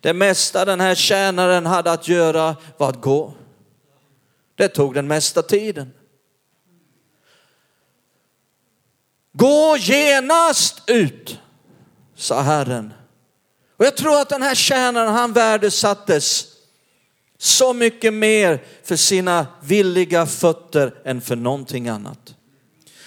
Det 0.00 0.12
mesta 0.12 0.64
den 0.64 0.80
här 0.80 0.94
tjänaren 0.94 1.66
hade 1.66 1.92
att 1.92 2.08
göra 2.08 2.56
var 2.76 2.88
att 2.88 3.00
gå. 3.00 3.34
Det 4.54 4.68
tog 4.68 4.94
den 4.94 5.06
mesta 5.06 5.42
tiden. 5.42 5.92
Gå 9.32 9.76
genast 9.78 10.82
ut, 10.86 11.38
sa 12.16 12.40
Herren. 12.40 12.92
Och 13.80 13.86
jag 13.86 13.96
tror 13.96 14.20
att 14.20 14.28
den 14.28 14.42
här 14.42 14.54
tjänaren, 14.54 15.14
han 15.14 15.32
värdesattes 15.32 16.46
så 17.38 17.72
mycket 17.72 18.14
mer 18.14 18.64
för 18.82 18.96
sina 18.96 19.46
villiga 19.62 20.26
fötter 20.26 20.94
än 21.04 21.20
för 21.20 21.36
någonting 21.36 21.88
annat. 21.88 22.34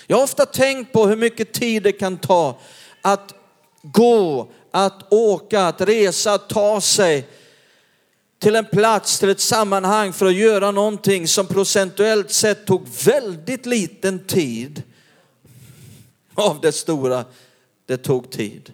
Jag 0.08 0.18
har 0.18 0.24
ofta 0.24 0.46
tänkt 0.46 0.94
på 0.94 1.08
hur 1.08 1.16
mycket 1.16 1.54
tid 1.54 1.84
det 1.84 1.92
kan 1.92 2.18
ta 2.18 2.60
att 3.02 3.34
gå, 3.82 4.52
att 4.72 5.14
åka, 5.14 5.62
att 5.62 5.82
resa, 5.82 6.34
att 6.34 6.50
ta 6.50 6.82
sig 6.82 7.28
till 8.40 8.56
en 8.56 8.66
plats, 8.66 9.20
till 9.20 9.30
ett 9.30 9.40
sammanhang 9.40 10.14
för 10.14 10.26
att 10.26 10.36
göra 10.36 10.72
någonting 10.72 11.28
som 11.28 11.48
procentuellt 11.48 12.32
sett 12.32 12.66
tog 12.66 12.88
väldigt 13.06 13.66
liten 13.66 14.26
tid 14.26 14.84
av 16.34 16.62
det 16.62 16.72
stora 16.72 17.26
det 17.86 17.98
tog 17.98 18.32
tid. 18.32 18.74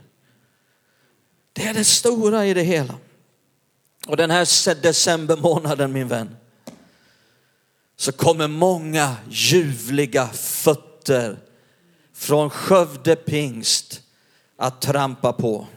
Det 1.60 1.66
är 1.66 1.74
det 1.74 1.84
stora 1.84 2.46
i 2.46 2.54
det 2.54 2.62
hela. 2.62 2.96
Och 4.08 4.18
den 4.18 4.32
här 4.32 4.82
decembermånaden 4.82 5.92
min 5.92 6.08
vän, 6.08 6.36
så 7.98 8.12
kommer 8.12 8.48
många 8.48 9.16
ljuvliga 9.30 10.28
fötter 10.28 11.40
från 12.14 12.50
Skövde 12.50 13.16
pingst 13.16 14.02
att 14.58 14.82
trampa 14.82 15.34
på. 15.34 15.68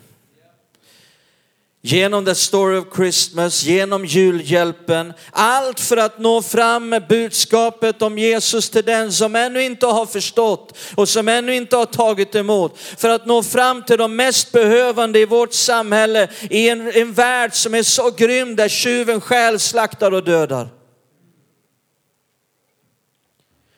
Genom 1.85 2.25
The 2.25 2.35
Story 2.35 2.79
of 2.79 2.97
Christmas, 2.97 3.63
genom 3.63 4.05
julhjälpen, 4.05 5.13
allt 5.31 5.81
för 5.81 5.97
att 5.97 6.19
nå 6.19 6.43
fram 6.43 6.89
med 6.89 7.07
budskapet 7.07 8.03
om 8.03 8.19
Jesus 8.19 8.71
till 8.71 8.85
den 8.85 9.13
som 9.13 9.37
ännu 9.37 9.63
inte 9.63 9.87
har 9.87 10.07
förstått 10.07 10.79
och 10.95 11.09
som 11.09 11.29
ännu 11.29 11.55
inte 11.55 11.77
har 11.77 11.87
tagit 11.87 12.35
emot. 12.35 12.79
För 12.79 13.09
att 13.09 13.27
nå 13.27 13.43
fram 13.43 13.83
till 13.83 13.99
de 13.99 14.17
mest 14.17 14.53
behövande 14.53 15.19
i 15.19 15.25
vårt 15.25 15.53
samhälle 15.53 16.29
i 16.51 16.69
en, 16.69 16.93
en 16.93 17.13
värld 17.13 17.55
som 17.55 17.75
är 17.75 17.83
så 17.83 18.11
grym 18.11 18.57
där 18.57 18.69
tjuven 18.69 19.21
stjäl, 19.21 19.59
slaktar 19.59 20.13
och 20.13 20.25
dödar. 20.25 20.69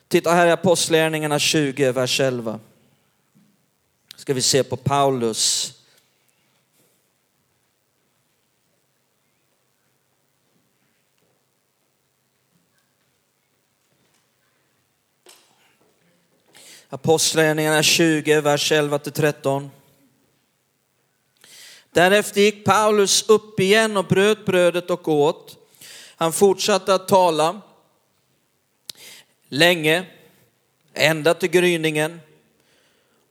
Titta 0.08 0.32
här 0.32 0.46
i 0.46 0.50
Apostlagärningarna 0.50 1.38
20, 1.38 1.92
vers 1.92 2.20
11. 2.20 2.61
Ska 4.16 4.34
vi 4.34 4.42
se 4.42 4.64
på 4.64 4.76
Paulus 4.76 5.73
Apostlagärningarna 16.94 17.82
20, 17.82 18.40
vers 18.40 18.72
11-13. 18.72 19.68
Därefter 21.92 22.40
gick 22.40 22.64
Paulus 22.64 23.28
upp 23.28 23.60
igen 23.60 23.96
och 23.96 24.04
bröt 24.04 24.46
brödet 24.46 24.90
och 24.90 25.08
åt. 25.08 25.56
Han 26.16 26.32
fortsatte 26.32 26.94
att 26.94 27.08
tala 27.08 27.60
länge, 29.48 30.04
ända 30.92 31.35
till 31.35 31.50
gryningen 31.50 32.20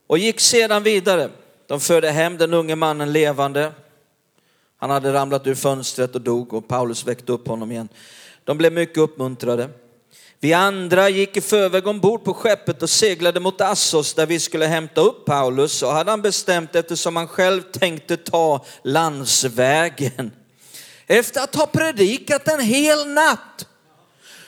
och 0.08 0.18
gick 0.18 0.40
sedan 0.40 0.84
vidare. 0.84 1.30
De 1.68 1.80
förde 1.80 2.12
hem 2.12 2.38
den 2.38 2.54
unge 2.54 2.76
mannen 2.76 3.12
levande. 3.12 3.72
Han 4.78 4.90
hade 4.90 5.14
ramlat 5.14 5.48
ur 5.48 5.56
fönstret 5.56 6.16
och 6.16 6.22
dog 6.22 6.54
och 6.54 6.68
Paulus 6.68 7.08
väckte 7.08 7.32
upp 7.32 7.48
honom 7.48 7.72
igen. 7.72 7.90
De 8.44 8.58
blev 8.58 8.74
mycket 8.74 8.98
uppmuntrade. 8.98 9.70
Vi 10.44 10.54
andra 10.54 11.10
gick 11.10 11.38
i 11.38 11.42
förväg 11.42 11.88
ombord 11.88 12.24
på 12.24 12.34
skeppet 12.34 12.84
och 12.84 12.90
seglade 12.90 13.40
mot 13.40 13.62
Assos 13.62 14.14
där 14.14 14.26
vi 14.26 14.40
skulle 14.40 14.66
hämta 14.66 15.02
upp 15.02 15.26
Paulus 15.26 15.84
och 15.84 15.92
hade 15.92 16.12
han 16.12 16.22
bestämt 16.22 16.76
eftersom 16.76 17.16
han 17.16 17.28
själv 17.28 17.62
tänkte 17.62 18.18
ta 18.18 18.66
landsvägen. 18.84 20.32
Efter 21.08 21.42
att 21.42 21.56
ha 21.56 21.68
predikat 21.68 22.48
en 22.48 22.60
hel 22.60 23.08
natt 23.08 23.68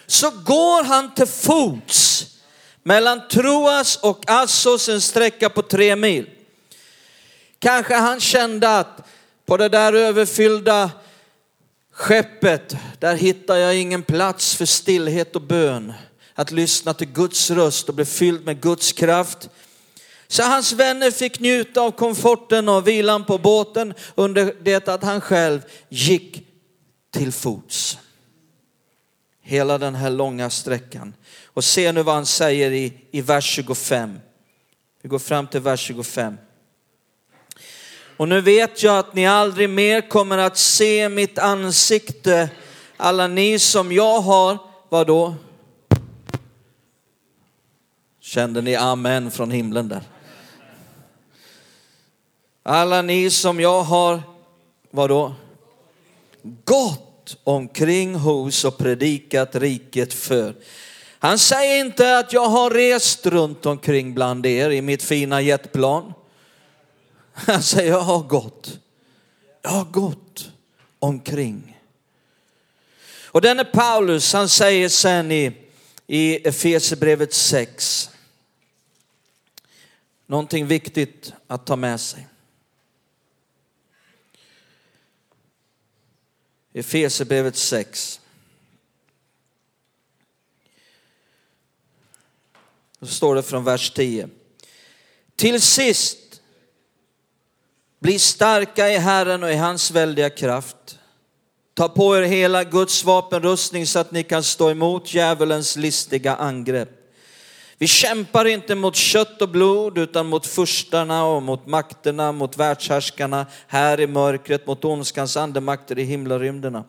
så 0.06 0.30
går 0.30 0.84
han 0.84 1.14
till 1.14 1.28
fots 1.28 2.26
mellan 2.84 3.28
Troas 3.28 3.96
och 3.96 4.24
Assos 4.28 4.90
en 4.90 5.02
sträcka 5.02 5.50
på 5.50 5.62
tre 5.62 5.96
mil. 5.96 6.30
Kanske 7.60 7.96
han 7.96 8.20
kände 8.20 8.78
att 8.78 9.08
på 9.46 9.58
det 9.58 9.70
där 9.70 9.94
överfyllda 9.94 10.90
Skeppet, 11.96 12.78
där 13.00 13.16
hittar 13.16 13.56
jag 13.56 13.76
ingen 13.76 14.04
plats 14.04 14.56
för 14.56 14.66
stillhet 14.66 15.36
och 15.36 15.42
bön. 15.42 15.94
Att 16.34 16.52
lyssna 16.52 16.94
till 16.94 17.08
Guds 17.08 17.52
röst 17.52 17.90
och 17.90 17.96
bli 17.96 18.06
fylld 18.06 18.46
med 18.46 18.62
Guds 18.62 18.92
kraft. 18.92 19.50
Så 20.28 20.44
hans 20.44 20.74
vänner 20.74 21.12
fick 21.12 21.40
njuta 21.40 21.82
av 21.82 21.92
komforten 21.92 22.70
och 22.70 22.88
vilan 22.88 23.26
på 23.26 23.38
båten 23.38 23.94
under 24.16 24.56
det 24.62 24.88
att 24.88 25.04
han 25.04 25.22
själv 25.22 25.62
gick 25.90 26.48
till 27.12 27.32
fots. 27.32 27.98
Hela 29.42 29.78
den 29.78 29.96
här 29.96 30.10
långa 30.10 30.50
sträckan. 30.50 31.14
Och 31.46 31.64
se 31.64 31.92
nu 31.92 32.04
vad 32.04 32.16
han 32.16 32.26
säger 32.26 32.72
i, 32.72 32.94
i 33.12 33.22
vers 33.22 33.46
25. 33.46 34.20
Vi 35.02 35.10
går 35.10 35.20
fram 35.20 35.48
till 35.48 35.62
vers 35.62 35.80
25. 35.80 36.38
Och 38.18 38.28
nu 38.28 38.42
vet 38.42 38.84
jag 38.84 38.98
att 38.98 39.16
ni 39.16 39.28
aldrig 39.28 39.70
mer 39.70 40.10
kommer 40.10 40.38
att 40.38 40.58
se 40.58 41.10
mitt 41.10 41.40
ansikte, 41.40 42.50
alla 42.98 43.28
ni 43.28 43.60
som 43.60 43.92
jag 43.92 44.22
har, 44.22 44.58
vad 44.90 45.08
då? 45.08 45.36
Kände 48.22 48.62
ni 48.62 48.76
amen 48.76 49.32
från 49.32 49.52
himlen 49.52 49.88
där? 49.88 50.02
Alla 52.64 53.02
ni 53.02 53.30
som 53.30 53.60
jag 53.60 53.84
har, 53.84 54.22
vad 54.92 55.10
då? 55.10 55.34
Gått 56.64 57.38
omkring 57.44 58.16
hos 58.16 58.66
och 58.66 58.78
predikat 58.78 59.56
riket 59.56 60.14
för. 60.14 60.56
Han 61.20 61.40
säger 61.40 61.86
inte 61.86 62.18
att 62.18 62.34
jag 62.34 62.48
har 62.48 62.70
rest 62.70 63.26
runt 63.26 63.66
omkring 63.66 64.14
bland 64.14 64.46
er 64.46 64.70
i 64.70 64.82
mitt 64.82 65.04
fina 65.04 65.42
jetplan. 65.42 66.14
Han 67.38 67.64
säger, 67.64 67.92
jag 67.92 68.02
har 68.02 68.24
gått. 68.24 68.80
Jag 69.62 69.70
har 69.70 69.86
gått 69.86 70.52
omkring. 71.00 71.82
Och 73.24 73.42
denne 73.42 73.66
Paulus, 73.66 74.34
han 74.34 74.50
säger 74.50 74.90
sen 74.90 75.32
i, 75.32 75.58
i 76.08 76.48
Efesierbrevet 76.48 77.34
6, 77.34 78.10
någonting 80.26 80.68
viktigt 80.68 81.34
att 81.48 81.66
ta 81.66 81.76
med 81.76 82.02
sig. 82.02 82.28
Efesierbrevet 86.74 87.56
6. 87.56 88.22
Då 93.00 93.08
står 93.08 93.36
det 93.36 93.44
från 93.44 93.64
vers 93.64 93.92
10. 93.92 94.30
Till 95.36 95.62
sist 95.62 96.25
bli 98.00 98.20
starka 98.20 98.90
i 98.90 98.98
Herren 98.98 99.44
och 99.44 99.52
i 99.52 99.56
hans 99.56 99.92
väldiga 99.92 100.30
kraft. 100.30 101.00
Ta 101.74 101.90
på 101.90 102.18
er 102.18 102.22
hela 102.22 102.64
Guds 102.64 103.04
vapenrustning 103.04 103.88
så 103.88 104.00
att 104.00 104.12
ni 104.12 104.24
kan 104.24 104.44
stå 104.44 104.70
emot 104.70 105.14
djävulens 105.14 105.76
listiga 105.76 106.36
angrepp. 106.36 106.90
Vi 107.78 107.88
kämpar 107.88 108.46
inte 108.46 108.76
mot 108.76 108.96
kött 108.96 109.42
och 109.42 109.50
blod 109.50 109.98
utan 109.98 110.26
mot 110.26 110.48
furstarna 110.48 111.26
och 111.26 111.44
mot 111.44 111.68
makterna, 111.68 112.32
mot 112.32 112.58
världshärskarna 112.58 113.46
här 113.68 114.00
i 114.00 114.08
mörkret, 114.08 114.68
mot 114.68 114.86
ondskans 114.86 115.38
andemakter 115.38 116.00
i 116.00 116.04
himlarymderna. 116.04 116.84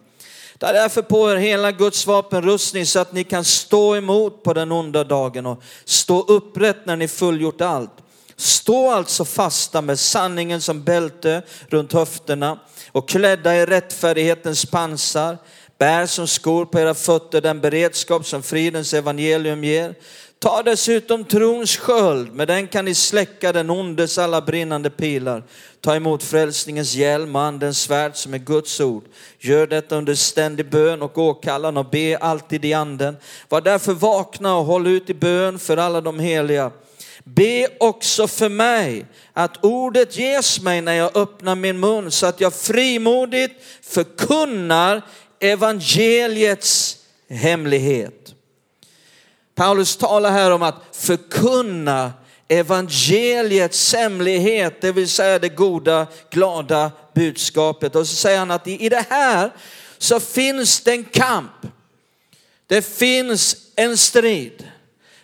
Ta 0.58 0.72
därför 0.72 1.02
på 1.02 1.30
er 1.30 1.36
hela 1.36 1.72
Guds 1.72 2.06
vapenrustning 2.06 2.86
så 2.86 2.98
att 2.98 3.12
ni 3.12 3.24
kan 3.24 3.44
stå 3.44 3.96
emot 3.96 4.42
på 4.42 4.52
den 4.52 4.72
onda 4.72 5.04
dagen 5.04 5.46
och 5.46 5.62
stå 5.84 6.22
upprätt 6.22 6.86
när 6.86 6.96
ni 6.96 7.08
fullgjort 7.08 7.60
allt. 7.60 7.92
Stå 8.36 8.90
alltså 8.90 9.24
fasta 9.24 9.82
med 9.82 9.98
sanningen 9.98 10.60
som 10.60 10.82
bälte 10.82 11.42
runt 11.68 11.92
höfterna 11.92 12.58
och 12.92 13.08
klädda 13.08 13.56
i 13.56 13.66
rättfärdighetens 13.66 14.66
pansar. 14.66 15.38
Bär 15.78 16.06
som 16.06 16.26
skor 16.26 16.64
på 16.64 16.78
era 16.78 16.94
fötter 16.94 17.40
den 17.40 17.60
beredskap 17.60 18.26
som 18.26 18.42
fridens 18.42 18.94
evangelium 18.94 19.64
ger. 19.64 19.94
Ta 20.38 20.62
dessutom 20.62 21.24
trons 21.24 21.76
sköld, 21.76 22.34
med 22.34 22.48
den 22.48 22.68
kan 22.68 22.84
ni 22.84 22.94
släcka 22.94 23.52
den 23.52 23.70
ondes 23.70 24.18
alla 24.18 24.40
brinnande 24.40 24.90
pilar. 24.90 25.44
Ta 25.80 25.96
emot 25.96 26.22
frälsningens 26.22 26.94
hjälm 26.94 27.36
och 27.36 27.42
andens 27.42 27.80
svärd 27.80 28.16
som 28.16 28.34
är 28.34 28.38
Guds 28.38 28.80
ord. 28.80 29.04
Gör 29.38 29.66
detta 29.66 29.96
under 29.96 30.14
ständig 30.14 30.70
bön 30.70 31.02
och 31.02 31.18
åkallan 31.18 31.76
och 31.76 31.90
be 31.90 32.18
alltid 32.20 32.64
i 32.64 32.72
anden. 32.72 33.16
Var 33.48 33.60
därför 33.60 33.92
vakna 33.92 34.56
och 34.56 34.64
håll 34.64 34.86
ut 34.86 35.10
i 35.10 35.14
bön 35.14 35.58
för 35.58 35.76
alla 35.76 36.00
de 36.00 36.18
heliga. 36.18 36.70
Be 37.28 37.68
också 37.80 38.28
för 38.28 38.48
mig 38.48 39.06
att 39.32 39.64
ordet 39.64 40.16
ges 40.16 40.60
mig 40.60 40.80
när 40.80 40.92
jag 40.92 41.16
öppnar 41.16 41.54
min 41.54 41.80
mun 41.80 42.10
så 42.10 42.26
att 42.26 42.40
jag 42.40 42.54
frimodigt 42.54 43.52
förkunnar 43.82 45.02
evangeliets 45.40 46.98
hemlighet. 47.28 48.34
Paulus 49.54 49.96
talar 49.96 50.30
här 50.30 50.50
om 50.50 50.62
att 50.62 50.82
förkunna 50.92 52.12
evangeliets 52.48 53.94
hemlighet, 53.94 54.80
det 54.80 54.92
vill 54.92 55.08
säga 55.08 55.38
det 55.38 55.48
goda, 55.48 56.06
glada 56.30 56.92
budskapet. 57.14 57.96
Och 57.96 58.06
så 58.08 58.16
säger 58.16 58.38
han 58.38 58.50
att 58.50 58.68
i 58.68 58.88
det 58.88 59.04
här 59.10 59.50
så 59.98 60.20
finns 60.20 60.80
det 60.80 60.92
en 60.92 61.04
kamp. 61.04 61.52
Det 62.66 62.82
finns 62.82 63.56
en 63.76 63.96
strid. 63.96 64.70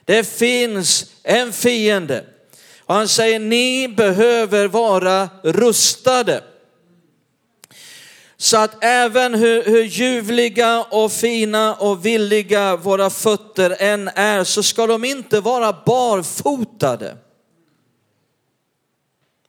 Det 0.05 0.25
finns 0.25 1.13
en 1.23 1.53
fiende. 1.53 2.25
Och 2.81 2.95
han 2.95 3.09
säger 3.09 3.39
ni 3.39 3.89
behöver 3.89 4.69
vara 4.69 5.29
rustade. 5.43 6.45
Så 8.37 8.57
att 8.57 8.85
även 8.85 9.35
hur, 9.35 9.65
hur 9.65 9.85
ljuvliga 9.85 10.83
och 10.91 11.13
fina 11.13 11.75
och 11.75 12.07
villiga 12.07 12.77
våra 12.77 13.11
fötter 13.11 13.77
än 13.79 14.09
är 14.09 14.45
så 14.45 14.63
ska 14.63 14.87
de 14.87 15.05
inte 15.05 15.41
vara 15.41 15.73
barfotade. 15.87 17.17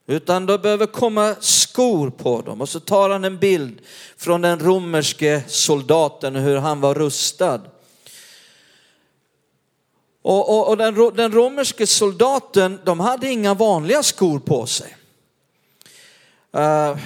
Utan 0.07 0.45
det 0.45 0.57
behöver 0.57 0.85
komma 0.85 1.35
skor 1.39 2.09
på 2.09 2.41
dem. 2.41 2.61
Och 2.61 2.69
så 2.69 2.79
tar 2.79 3.09
han 3.09 3.23
en 3.23 3.37
bild 3.37 3.81
från 4.17 4.41
den 4.41 4.59
romerske 4.59 5.43
soldaten 5.47 6.35
hur 6.35 6.57
han 6.57 6.81
var 6.81 6.93
rustad. 6.95 7.61
Och, 10.23 10.49
och, 10.49 10.69
och 10.69 10.77
den, 10.77 10.95
den 11.15 11.31
romerske 11.31 11.87
soldaten, 11.87 12.79
de 12.83 12.99
hade 12.99 13.31
inga 13.31 13.53
vanliga 13.53 14.03
skor 14.03 14.39
på 14.39 14.65
sig. 14.65 14.95
Uh, 16.57 16.97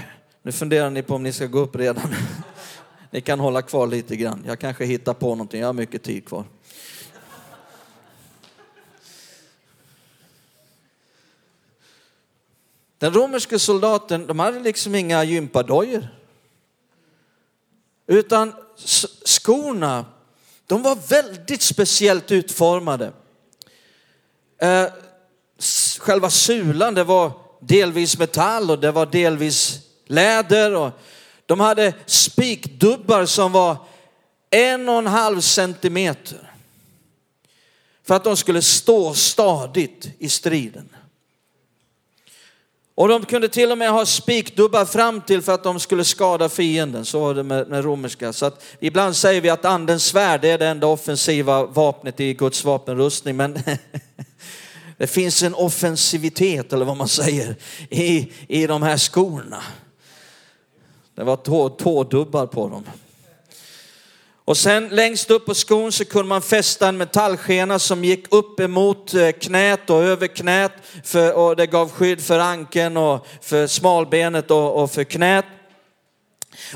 nu 0.42 0.52
funderar 0.52 0.90
ni 0.90 1.04
på 1.04 1.16
om 1.16 1.24
ni 1.24 1.34
ska 1.34 1.46
gå 1.46 1.60
upp 1.60 1.76
redan. 1.76 2.16
Ni 3.12 3.22
kan 3.22 3.40
hålla 3.40 3.62
kvar 3.62 3.88
lite 3.88 4.16
grann. 4.16 4.44
Jag 4.48 4.60
kanske 4.60 4.86
hittar 4.86 5.14
på 5.14 5.30
någonting, 5.30 5.60
jag 5.60 5.68
har 5.68 5.74
mycket 5.74 6.04
tid 6.04 6.26
kvar. 6.26 6.44
Den 12.98 13.14
romerske 13.14 13.60
soldaten, 13.60 14.28
de 14.28 14.40
hade 14.40 14.60
liksom 14.60 14.96
inga 14.96 15.24
gympadojor. 15.24 16.08
Utan 18.08 18.54
skorna, 19.26 20.06
de 20.68 20.82
var 20.82 20.96
väldigt 20.96 21.62
speciellt 21.62 22.32
utformade. 22.32 23.12
Eh, 24.62 24.86
själva 26.00 26.30
sulan, 26.30 26.94
det 26.94 27.04
var 27.04 27.32
delvis 27.60 28.18
metall 28.18 28.72
och 28.72 28.80
det 28.80 28.92
var 28.92 29.06
delvis 29.06 29.80
läder 30.06 30.76
och 30.76 30.92
de 31.46 31.60
hade 31.60 31.94
spikdubbar 32.06 33.26
som 33.26 33.52
var 33.52 33.78
en 34.50 34.90
och 34.90 34.98
en 34.98 35.08
halv 35.08 35.42
centimeter. 35.42 36.54
För 38.04 38.16
att 38.16 38.24
de 38.24 38.38
skulle 38.38 38.62
stå 38.62 39.14
stadigt 39.14 40.10
i 40.20 40.30
striden. 40.30 40.90
Och 42.98 43.08
de 43.08 43.26
kunde 43.26 43.50
till 43.50 43.72
och 43.72 43.78
med 43.78 43.92
ha 43.92 44.06
spikdubbar 44.06 44.86
fram 44.86 45.22
till 45.22 45.42
för 45.42 45.54
att 45.54 45.64
de 45.64 45.80
skulle 45.80 46.04
skada 46.04 46.50
fienden. 46.50 47.06
Så 47.06 47.20
var 47.20 47.34
det 47.34 47.44
med, 47.44 47.68
med 47.68 47.84
romerska. 47.84 48.34
Så 48.34 48.46
att 48.46 48.64
ibland 48.80 49.16
säger 49.16 49.42
vi 49.42 49.50
att 49.50 49.66
andens 49.66 50.06
svärd 50.06 50.46
är 50.46 50.58
det 50.58 50.68
enda 50.68 50.88
offensiva 50.88 51.66
vapnet 51.66 52.20
i 52.20 52.34
Guds 52.34 52.66
vapenrustning. 52.66 53.36
Men 53.36 53.60
det 54.98 55.08
finns 55.08 55.44
en 55.44 55.56
offensivitet, 55.56 56.74
eller 56.74 56.86
vad 56.86 56.98
man 56.98 57.08
säger, 57.08 57.56
i, 57.90 58.32
i 58.48 58.68
de 58.68 58.84
här 58.84 58.98
skorna. 58.98 59.64
Det 61.16 61.24
var 61.24 61.36
tå, 61.36 61.70
tådubbar 61.70 62.46
på 62.46 62.70
dem. 62.70 62.84
Och 64.48 64.58
sen 64.58 64.88
längst 64.90 65.32
upp 65.32 65.46
på 65.46 65.54
skon 65.54 65.92
så 65.92 66.06
kunde 66.06 66.28
man 66.28 66.42
fästa 66.42 66.88
en 66.88 66.98
metallskena 66.98 67.80
som 67.80 68.04
gick 68.04 68.26
upp 68.34 68.60
emot 68.60 69.14
eh, 69.14 69.32
knät 69.32 69.90
och 69.90 70.04
över 70.04 70.28
knät. 70.28 70.72
För, 71.04 71.34
och 71.34 71.56
det 71.56 71.68
gav 71.68 71.92
skydd 71.92 72.22
för 72.22 72.40
ankeln 72.40 72.98
och 72.98 73.28
för 73.42 73.68
smalbenet 73.68 74.52
och, 74.52 74.84
och 74.84 74.92
för 74.92 75.04
knät. 75.04 75.46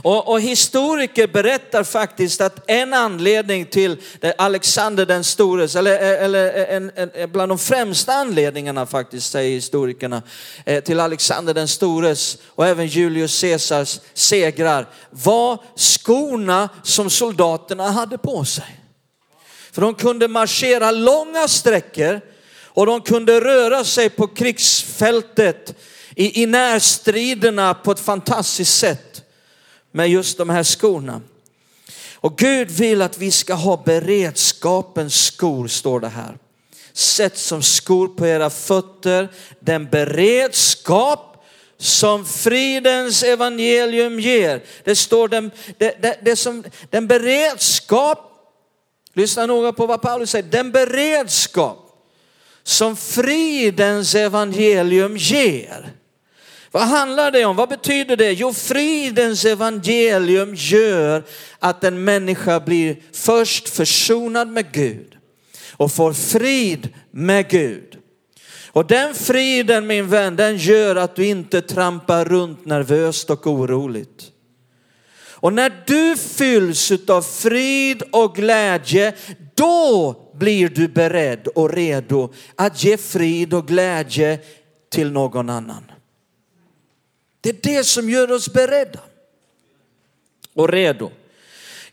Och, 0.02 0.28
och, 0.28 0.42
historiker 0.42 1.28
berättar 1.28 1.84
faktiskt 1.84 2.42
att 2.42 2.70
en 2.70 2.94
anledning 2.94 3.66
till 3.66 3.98
Alexander 4.38 5.06
den 5.06 5.24
stores, 5.24 5.76
eller, 5.76 5.98
eller 6.00 6.54
en, 6.54 6.92
en, 6.96 7.32
bland 7.32 7.52
de 7.52 7.60
främsta 7.60 8.14
anledningarna 8.14 8.86
faktiskt, 8.86 9.32
säger 9.32 9.52
historikerna, 9.52 10.22
eh, 10.66 10.84
till 10.84 11.00
Alexander 11.00 11.54
den 11.54 11.68
stores 11.68 12.38
och 12.48 12.68
även 12.68 12.88
Julius 12.88 13.42
Caesars 13.42 14.00
segrar 14.14 14.88
var 15.10 15.58
skorna 15.76 16.70
som 16.84 17.10
soldaterna 17.10 17.92
hade 17.92 18.18
på 18.18 18.46
sig. 18.46 18.80
För 19.72 19.82
de 19.82 19.94
kunde 19.94 20.28
marschera 20.28 20.92
långa 20.92 21.48
sträckor 21.48 22.22
och 22.66 22.86
de 22.86 23.02
kunde 23.02 23.42
röra 23.42 23.84
sig 23.84 24.10
på 24.10 24.28
krigsfältet 24.28 25.76
i, 26.16 26.44
i 26.44 26.46
närstriderna 26.46 27.74
på 27.74 27.92
ett 27.92 28.00
fantastiskt 28.00 28.78
sätt 28.78 29.11
med 29.92 30.10
just 30.10 30.38
de 30.38 30.50
här 30.50 30.64
skorna. 30.64 31.22
Och 32.16 32.38
Gud 32.38 32.72
vill 32.72 33.02
att 33.02 33.18
vi 33.18 33.32
ska 33.32 33.54
ha 33.54 33.84
beredskapens 33.86 35.26
skor, 35.26 35.68
står 35.68 36.00
det 36.00 36.08
här. 36.08 36.38
Sätt 36.94 37.38
som 37.38 37.62
skor 37.62 38.08
på 38.08 38.28
era 38.28 38.50
fötter, 38.50 39.30
den 39.60 39.90
beredskap 39.90 41.46
som 41.78 42.26
fridens 42.26 43.24
evangelium 43.24 44.20
ger. 44.20 44.64
Det 44.84 44.96
står 44.96 45.28
den, 45.28 45.52
det, 45.78 46.02
det, 46.02 46.18
det 46.22 46.36
som, 46.36 46.64
den 46.90 47.08
beredskap, 47.08 48.20
lyssna 49.14 49.46
noga 49.46 49.74
på 49.74 49.86
vad 49.86 50.02
Paulus 50.02 50.30
säger, 50.30 50.50
den 50.50 50.72
beredskap 50.72 51.78
som 52.64 52.96
fridens 52.96 54.16
evangelium 54.16 55.18
ger. 55.18 56.01
Vad 56.72 56.84
handlar 56.84 57.32
det 57.32 57.46
om? 57.46 57.56
Vad 57.56 57.70
betyder 57.70 58.18
det? 58.18 58.32
Jo, 58.32 58.54
fridens 58.54 59.46
evangelium 59.46 60.56
gör 60.56 61.24
att 61.60 61.84
en 61.84 62.04
människa 62.04 62.60
blir 62.60 62.98
först 63.14 63.70
försonad 63.70 64.48
med 64.48 64.72
Gud 64.72 65.18
och 65.72 65.92
får 65.92 66.14
frid 66.14 66.90
med 67.12 67.50
Gud. 67.50 67.98
Och 68.68 68.86
den 68.86 69.16
friden 69.16 69.88
min 69.88 70.08
vän, 70.08 70.36
den 70.36 70.58
gör 70.58 70.96
att 70.96 71.16
du 71.16 71.26
inte 71.26 71.62
trampar 71.62 72.26
runt 72.26 72.66
nervöst 72.66 73.30
och 73.30 73.48
oroligt. 73.48 74.32
Och 75.42 75.54
när 75.54 75.84
du 75.88 76.18
fylls 76.18 76.92
av 77.08 77.22
frid 77.22 78.04
och 78.12 78.36
glädje, 78.36 79.14
då 79.56 80.16
blir 80.36 80.70
du 80.70 80.88
beredd 80.88 81.48
och 81.48 81.74
redo 81.74 82.34
att 82.56 82.84
ge 82.84 82.98
frid 82.98 83.54
och 83.54 83.68
glädje 83.68 84.40
till 84.90 85.12
någon 85.12 85.50
annan. 85.50 85.84
Det 87.42 87.50
är 87.50 87.78
det 87.78 87.84
som 87.84 88.10
gör 88.10 88.32
oss 88.32 88.54
beredda 88.54 89.00
och 90.54 90.70
redo. 90.70 91.12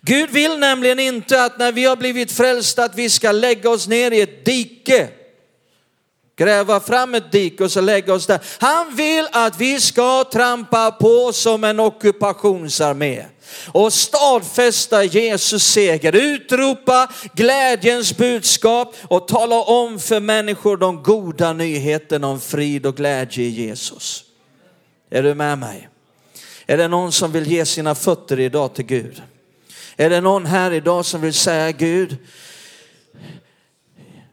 Gud 0.01 0.31
vill 0.31 0.59
nämligen 0.59 0.99
inte 0.99 1.45
att 1.45 1.59
när 1.59 1.73
vi 1.73 1.85
har 1.85 1.97
blivit 1.97 2.33
frälsta 2.33 2.85
att 2.85 2.95
vi 2.95 3.11
ska 3.11 3.33
lägga 3.33 3.71
oss 3.71 3.89
ner 3.89 4.11
i 4.11 4.21
ett 4.21 4.45
dike. 4.45 5.09
Gräva 6.37 6.81
fram 6.81 7.15
ett 7.15 7.33
dike 7.33 7.65
och 7.65 7.73
så 7.73 7.81
lägga 7.81 8.15
oss 8.15 8.27
där. 8.27 8.41
Han 8.59 8.97
vill 8.97 9.29
att 9.33 9.61
vi 9.61 9.81
ska 9.81 10.25
trampa 10.25 10.91
på 10.91 11.33
som 11.33 11.65
en 11.65 11.81
ockupationsarmé 11.81 13.25
och 13.67 13.93
stadfästa 13.93 15.05
Jesus 15.05 15.65
seger. 15.65 16.17
Utropa 16.17 17.09
glädjens 17.35 18.17
budskap 18.17 18.95
och 19.09 19.29
tala 19.29 19.57
om 19.57 19.99
för 19.99 20.21
människor 20.21 20.77
de 20.77 21.03
goda 21.03 21.53
nyheterna 21.53 22.27
om 22.27 22.41
frid 22.41 22.87
och 22.87 22.97
glädje 22.97 23.45
i 23.45 23.49
Jesus. 23.49 24.25
Är 25.11 25.23
du 25.23 25.35
med 25.35 25.59
mig? 25.59 25.89
Är 26.67 26.77
det 26.77 26.89
någon 26.89 27.13
som 27.13 27.33
vill 27.33 27.47
ge 27.47 27.67
sina 27.67 27.95
fötter 27.95 28.41
idag 28.41 28.75
till 28.75 28.87
Gud? 28.87 29.23
Är 29.97 30.11
det 30.11 30.21
någon 30.21 30.47
här 30.47 30.71
idag 30.71 31.05
som 31.05 31.21
vill 31.21 31.35
säga 31.35 31.73
Gud, 31.73 32.17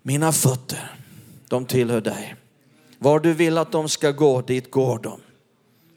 mina 0.02 0.32
fötter, 0.32 0.92
de 1.48 1.66
tillhör 1.66 2.02
dig. 2.02 2.36
Var 3.00 3.20
du 3.20 3.34
vill 3.34 3.58
att 3.58 3.72
de 3.72 3.90
ska 3.90 4.12
gå, 4.12 4.42
dit 4.42 4.72
går 4.72 5.00
de. 5.00 5.22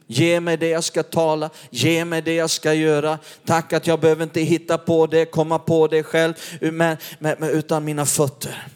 Ge 0.06 0.40
mig 0.40 0.56
det 0.56 0.68
jag 0.68 0.84
ska 0.84 1.02
tala, 1.02 1.50
ge 1.70 2.04
mig 2.04 2.22
det 2.22 2.34
jag 2.34 2.50
ska 2.50 2.74
göra. 2.74 3.18
Tack 3.44 3.72
att 3.72 3.86
jag 3.86 4.00
behöver 4.00 4.22
inte 4.22 4.40
hitta 4.40 4.78
på 4.78 5.06
det, 5.06 5.24
komma 5.24 5.58
på 5.58 5.86
det 5.86 6.02
själv, 6.02 6.34
utan 7.40 7.84
mina 7.84 8.06
fötter. 8.06 8.66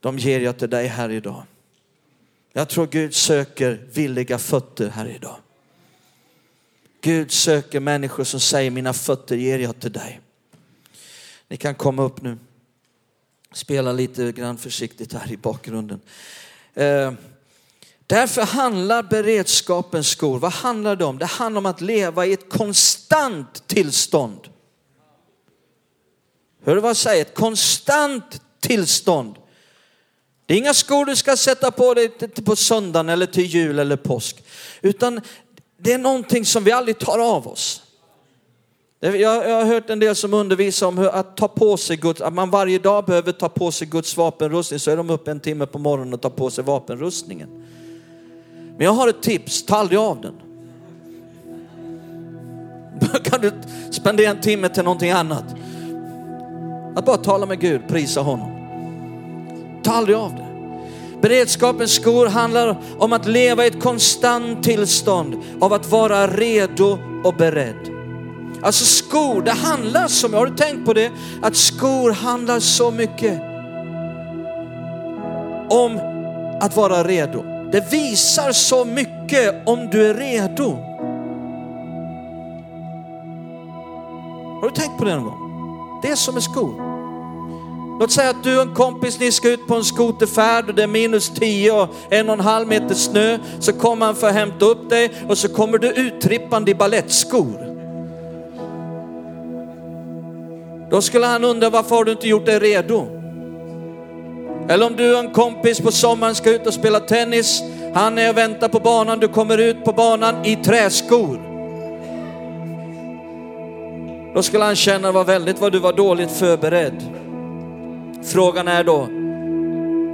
de 0.00 0.18
ger 0.18 0.40
jag 0.40 0.58
till 0.58 0.70
dig 0.70 0.86
här 0.86 1.10
idag. 1.10 1.42
Jag 2.52 2.68
tror 2.68 2.86
Gud 2.86 3.14
söker 3.14 3.86
villiga 3.92 4.38
fötter 4.38 4.88
här 4.88 5.06
idag. 5.06 5.36
Gud 7.00 7.32
söker 7.32 7.80
människor 7.80 8.24
som 8.24 8.40
säger 8.40 8.70
mina 8.70 8.92
fötter 8.92 9.36
ger 9.36 9.58
jag 9.58 9.80
till 9.80 9.92
dig. 9.92 10.20
Ni 11.48 11.56
kan 11.56 11.74
komma 11.74 12.02
upp 12.02 12.22
nu. 12.22 12.38
Spela 13.52 13.92
lite 13.92 14.32
grann 14.32 14.58
försiktigt 14.58 15.12
här 15.12 15.32
i 15.32 15.36
bakgrunden. 15.36 16.00
Eh, 16.74 17.12
därför 18.06 18.42
handlar 18.42 19.02
beredskapens 19.02 20.08
skor, 20.08 20.38
vad 20.38 20.52
handlar 20.52 20.96
det 20.96 21.04
om? 21.04 21.18
Det 21.18 21.26
handlar 21.26 21.58
om 21.58 21.66
att 21.66 21.80
leva 21.80 22.26
i 22.26 22.32
ett 22.32 22.50
konstant 22.50 23.66
tillstånd. 23.66 24.48
Hör 26.64 26.74
du 26.74 26.80
vad 26.80 26.88
jag 26.88 26.96
säger? 26.96 27.22
Ett 27.22 27.34
konstant 27.34 28.42
tillstånd. 28.60 29.36
Det 30.50 30.54
är 30.54 30.58
inga 30.58 30.74
skor 30.74 31.04
du 31.04 31.16
ska 31.16 31.36
sätta 31.36 31.70
på 31.70 31.94
dig 31.94 32.08
på 32.44 32.56
söndagen 32.56 33.08
eller 33.08 33.26
till 33.26 33.44
jul 33.44 33.78
eller 33.78 33.96
påsk. 33.96 34.44
Utan 34.80 35.20
det 35.76 35.92
är 35.92 35.98
någonting 35.98 36.44
som 36.44 36.64
vi 36.64 36.72
aldrig 36.72 36.98
tar 36.98 37.18
av 37.18 37.48
oss. 37.48 37.82
Jag, 39.00 39.54
har 39.54 39.64
hört 39.64 39.90
en 39.90 39.98
del 39.98 40.14
som 40.14 40.34
undervisar 40.34 40.86
om 40.86 40.98
hur 40.98 41.08
att 41.08 41.36
ta 41.36 41.48
på 41.48 41.76
sig 41.76 41.96
Guds, 41.96 42.20
att 42.20 42.32
man 42.32 42.50
varje 42.50 42.78
dag 42.78 43.04
behöver 43.04 43.32
ta 43.32 43.48
på 43.48 43.72
sig 43.72 43.86
Guds 43.86 44.16
vapenrustning. 44.16 44.80
Så 44.80 44.90
är 44.90 44.96
de 44.96 45.10
uppe 45.10 45.30
en 45.30 45.40
timme 45.40 45.66
på 45.66 45.78
morgonen 45.78 46.14
och 46.14 46.20
tar 46.20 46.30
på 46.30 46.50
sig 46.50 46.64
vapenrustningen. 46.64 47.48
Men 48.76 48.84
jag 48.84 48.92
har 48.92 49.08
ett 49.08 49.22
tips, 49.22 49.62
ta 49.62 49.76
aldrig 49.76 49.98
av 49.98 50.20
den. 50.20 50.34
Kan 53.22 53.40
du 53.40 53.52
spendera 53.90 54.30
en 54.30 54.40
timme 54.40 54.68
till 54.68 54.84
någonting 54.84 55.10
annat? 55.10 55.44
Att 56.96 57.04
bara 57.04 57.16
tala 57.16 57.46
med 57.46 57.60
Gud, 57.60 57.88
prisa 57.88 58.20
honom. 58.20 58.49
Ta 59.82 59.92
aldrig 59.92 60.16
av 60.16 60.34
det. 60.34 60.46
Beredskapens 61.20 61.92
skor 61.92 62.26
handlar 62.26 62.76
om 62.98 63.12
att 63.12 63.26
leva 63.26 63.64
i 63.64 63.68
ett 63.68 63.82
konstant 63.82 64.64
tillstånd 64.64 65.36
av 65.60 65.72
att 65.72 65.90
vara 65.90 66.26
redo 66.26 66.98
och 67.24 67.34
beredd. 67.34 67.90
Alltså 68.62 68.84
skor, 68.84 69.42
det 69.42 69.50
handlar 69.50 70.08
som, 70.08 70.34
har 70.34 70.46
du 70.46 70.56
tänkt 70.56 70.86
på 70.86 70.92
det? 70.92 71.10
Att 71.42 71.56
skor 71.56 72.10
handlar 72.10 72.60
så 72.60 72.90
mycket 72.90 73.40
om 75.70 76.00
att 76.60 76.76
vara 76.76 77.04
redo. 77.04 77.42
Det 77.72 77.92
visar 77.92 78.52
så 78.52 78.84
mycket 78.84 79.68
om 79.68 79.88
du 79.92 80.06
är 80.06 80.14
redo. 80.14 80.70
Har 84.60 84.68
du 84.68 84.74
tänkt 84.74 84.98
på 84.98 85.04
det 85.04 85.14
någon 85.14 85.24
gång? 85.24 86.00
Det 86.02 86.08
är 86.08 86.16
som 86.16 86.34
med 86.34 86.42
skor. 86.42 86.89
Låt 88.00 88.10
säga 88.10 88.30
att 88.30 88.44
du 88.44 88.56
och 88.56 88.62
en 88.62 88.74
kompis, 88.74 89.20
ni 89.20 89.32
ska 89.32 89.50
ut 89.50 89.66
på 89.66 89.74
en 89.74 89.84
skoterfärd 89.84 90.68
och 90.68 90.74
det 90.74 90.82
är 90.82 90.86
minus 90.86 91.30
10 91.30 91.72
och 91.72 91.88
en 92.10 92.28
och 92.28 92.34
en 92.34 92.40
halv 92.40 92.68
meter 92.68 92.94
snö. 92.94 93.38
Så 93.58 93.72
kommer 93.72 94.06
han 94.06 94.14
för 94.14 94.28
att 94.28 94.34
hämta 94.34 94.64
upp 94.64 94.90
dig 94.90 95.10
och 95.28 95.38
så 95.38 95.48
kommer 95.48 95.78
du 95.78 95.88
uttrippande 95.88 96.70
i 96.70 96.74
balettskor. 96.74 97.66
Då 100.90 101.02
skulle 101.02 101.26
han 101.26 101.44
undra 101.44 101.70
varför 101.70 101.96
har 101.96 102.04
du 102.04 102.12
inte 102.12 102.28
gjort 102.28 102.46
dig 102.46 102.58
redo? 102.58 103.06
Eller 104.68 104.86
om 104.86 104.96
du 104.96 105.14
och 105.14 105.20
en 105.20 105.30
kompis 105.30 105.80
på 105.80 105.92
sommaren 105.92 106.34
ska 106.34 106.50
ut 106.50 106.66
och 106.66 106.74
spela 106.74 107.00
tennis. 107.00 107.62
Han 107.94 108.18
är 108.18 108.30
och 108.30 108.36
väntar 108.36 108.68
på 108.68 108.80
banan, 108.80 109.18
du 109.20 109.28
kommer 109.28 109.58
ut 109.58 109.84
på 109.84 109.92
banan 109.92 110.44
i 110.44 110.56
träskor. 110.56 111.40
Då 114.34 114.42
skulle 114.42 114.64
han 114.64 114.76
känna 114.76 115.12
var 115.12 115.24
väldigt 115.24 115.60
vad 115.60 115.72
du 115.72 115.78
var 115.78 115.92
dåligt 115.92 116.30
förberedd. 116.30 117.19
Frågan 118.22 118.68
är 118.68 118.84
då, 118.84 119.08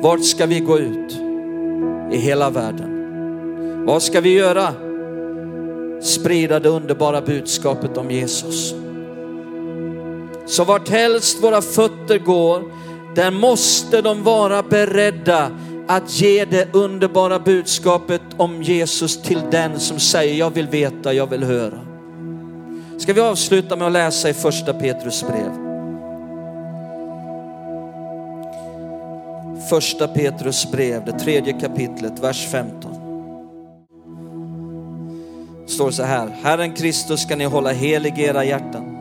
vart 0.03 0.25
ska 0.25 0.47
vi 0.47 0.61
gå 0.61 0.79
ut 0.79 1.21
i 2.13 2.17
hela 2.17 2.51
världen? 2.51 2.93
Vad 3.87 4.03
ska 4.03 4.21
vi 4.21 4.33
göra? 4.33 4.73
Sprida 6.01 6.61
det 6.61 6.69
underbara 6.69 7.21
budskapet 7.21 7.97
om 7.97 8.11
Jesus. 8.11 8.75
Så 10.47 10.65
vart 10.65 10.89
helst 10.89 11.43
våra 11.43 11.63
fötter 11.63 12.19
går, 12.19 12.63
där 13.15 13.31
måste 13.31 14.03
de 14.03 14.23
vara 14.23 14.63
beredda 14.63 15.51
att 15.89 16.21
ge 16.21 16.45
det 16.45 16.75
underbara 16.75 17.39
budskapet 17.39 18.23
om 18.37 18.63
Jesus 18.63 19.23
till 19.23 19.41
den 19.51 19.81
som 19.81 19.99
säger 19.99 20.35
jag 20.35 20.51
vill 20.51 20.69
veta, 20.69 21.13
jag 21.13 21.31
vill 21.31 21.45
höra. 21.45 21.81
Ska 22.99 23.13
vi 23.13 23.21
avsluta 23.21 23.77
med 23.77 23.87
att 23.87 23.93
läsa 23.93 24.31
i 24.31 24.35
första 24.35 24.73
Petrus 24.73 25.25
brev. 25.29 25.66
Första 29.71 30.09
Petrus 30.09 30.71
brev, 30.71 31.05
det 31.05 31.19
tredje 31.19 31.53
kapitlet, 31.53 32.19
vers 32.19 32.49
15. 32.51 32.93
Det 35.67 35.73
står 35.73 35.91
så 35.91 36.03
här, 36.03 36.29
Herren 36.43 36.73
Kristus 36.73 37.23
ska 37.23 37.37
ni 37.37 37.45
hålla 37.45 37.73
helig 37.73 38.19
i 38.19 38.23
era 38.23 38.45
hjärtan 38.45 38.97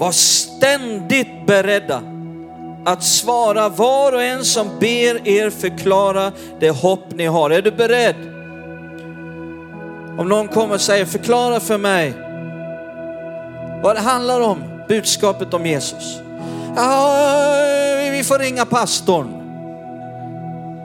var 0.00 0.12
ständigt 0.12 1.46
beredda 1.46 2.02
att 2.84 3.02
svara 3.02 3.68
var 3.68 4.12
och 4.12 4.22
en 4.22 4.44
som 4.44 4.68
ber 4.78 5.28
er 5.28 5.50
förklara 5.50 6.32
det 6.60 6.70
hopp 6.70 7.14
ni 7.14 7.26
har. 7.26 7.50
Är 7.50 7.62
du 7.62 7.70
beredd? 7.70 8.14
Om 10.18 10.28
någon 10.28 10.48
kommer 10.48 10.74
och 10.74 10.80
säger 10.80 11.04
förklara 11.04 11.60
för 11.60 11.78
mig 11.78 12.12
vad 13.82 13.96
det 13.96 14.00
handlar 14.00 14.40
om, 14.40 14.62
budskapet 14.88 15.54
om 15.54 15.66
Jesus. 15.66 16.18
Ah, 16.76 18.10
vi 18.12 18.24
får 18.24 18.38
ringa 18.38 18.66
pastorn. 18.66 19.39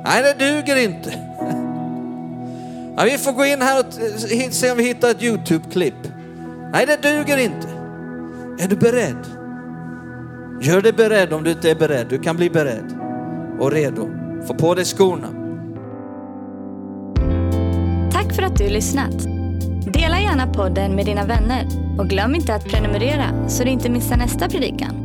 Nej, 0.05 0.23
det 0.23 0.45
duger 0.45 0.75
inte. 0.75 1.13
Ja, 2.97 3.03
vi 3.03 3.17
får 3.17 3.31
gå 3.31 3.45
in 3.45 3.61
här 3.61 3.79
och 3.79 3.93
se 4.53 4.71
om 4.71 4.77
vi 4.77 4.83
hittar 4.83 5.09
ett 5.09 5.23
YouTube-klipp. 5.23 6.07
Nej, 6.73 6.85
det 6.85 7.01
duger 7.01 7.37
inte. 7.37 7.67
Är 8.59 8.67
du 8.67 8.75
beredd? 8.75 9.25
Gör 10.61 10.81
dig 10.81 10.93
beredd 10.93 11.33
om 11.33 11.43
du 11.43 11.51
inte 11.51 11.71
är 11.71 11.75
beredd. 11.75 12.07
Du 12.09 12.19
kan 12.19 12.35
bli 12.35 12.49
beredd 12.49 12.93
och 13.59 13.71
redo. 13.71 14.09
Få 14.47 14.53
på 14.53 14.75
dig 14.75 14.85
skorna. 14.85 15.27
Tack 18.11 18.35
för 18.35 18.43
att 18.43 18.57
du 18.57 18.69
lyssnat. 18.69 19.23
Dela 19.93 20.19
gärna 20.19 20.53
podden 20.53 20.95
med 20.95 21.05
dina 21.05 21.25
vänner 21.25 21.67
och 21.99 22.07
glöm 22.07 22.35
inte 22.35 22.55
att 22.55 22.65
prenumerera 22.65 23.49
så 23.49 23.63
du 23.63 23.69
inte 23.69 23.89
missar 23.89 24.17
nästa 24.17 24.49
predikan. 24.49 25.04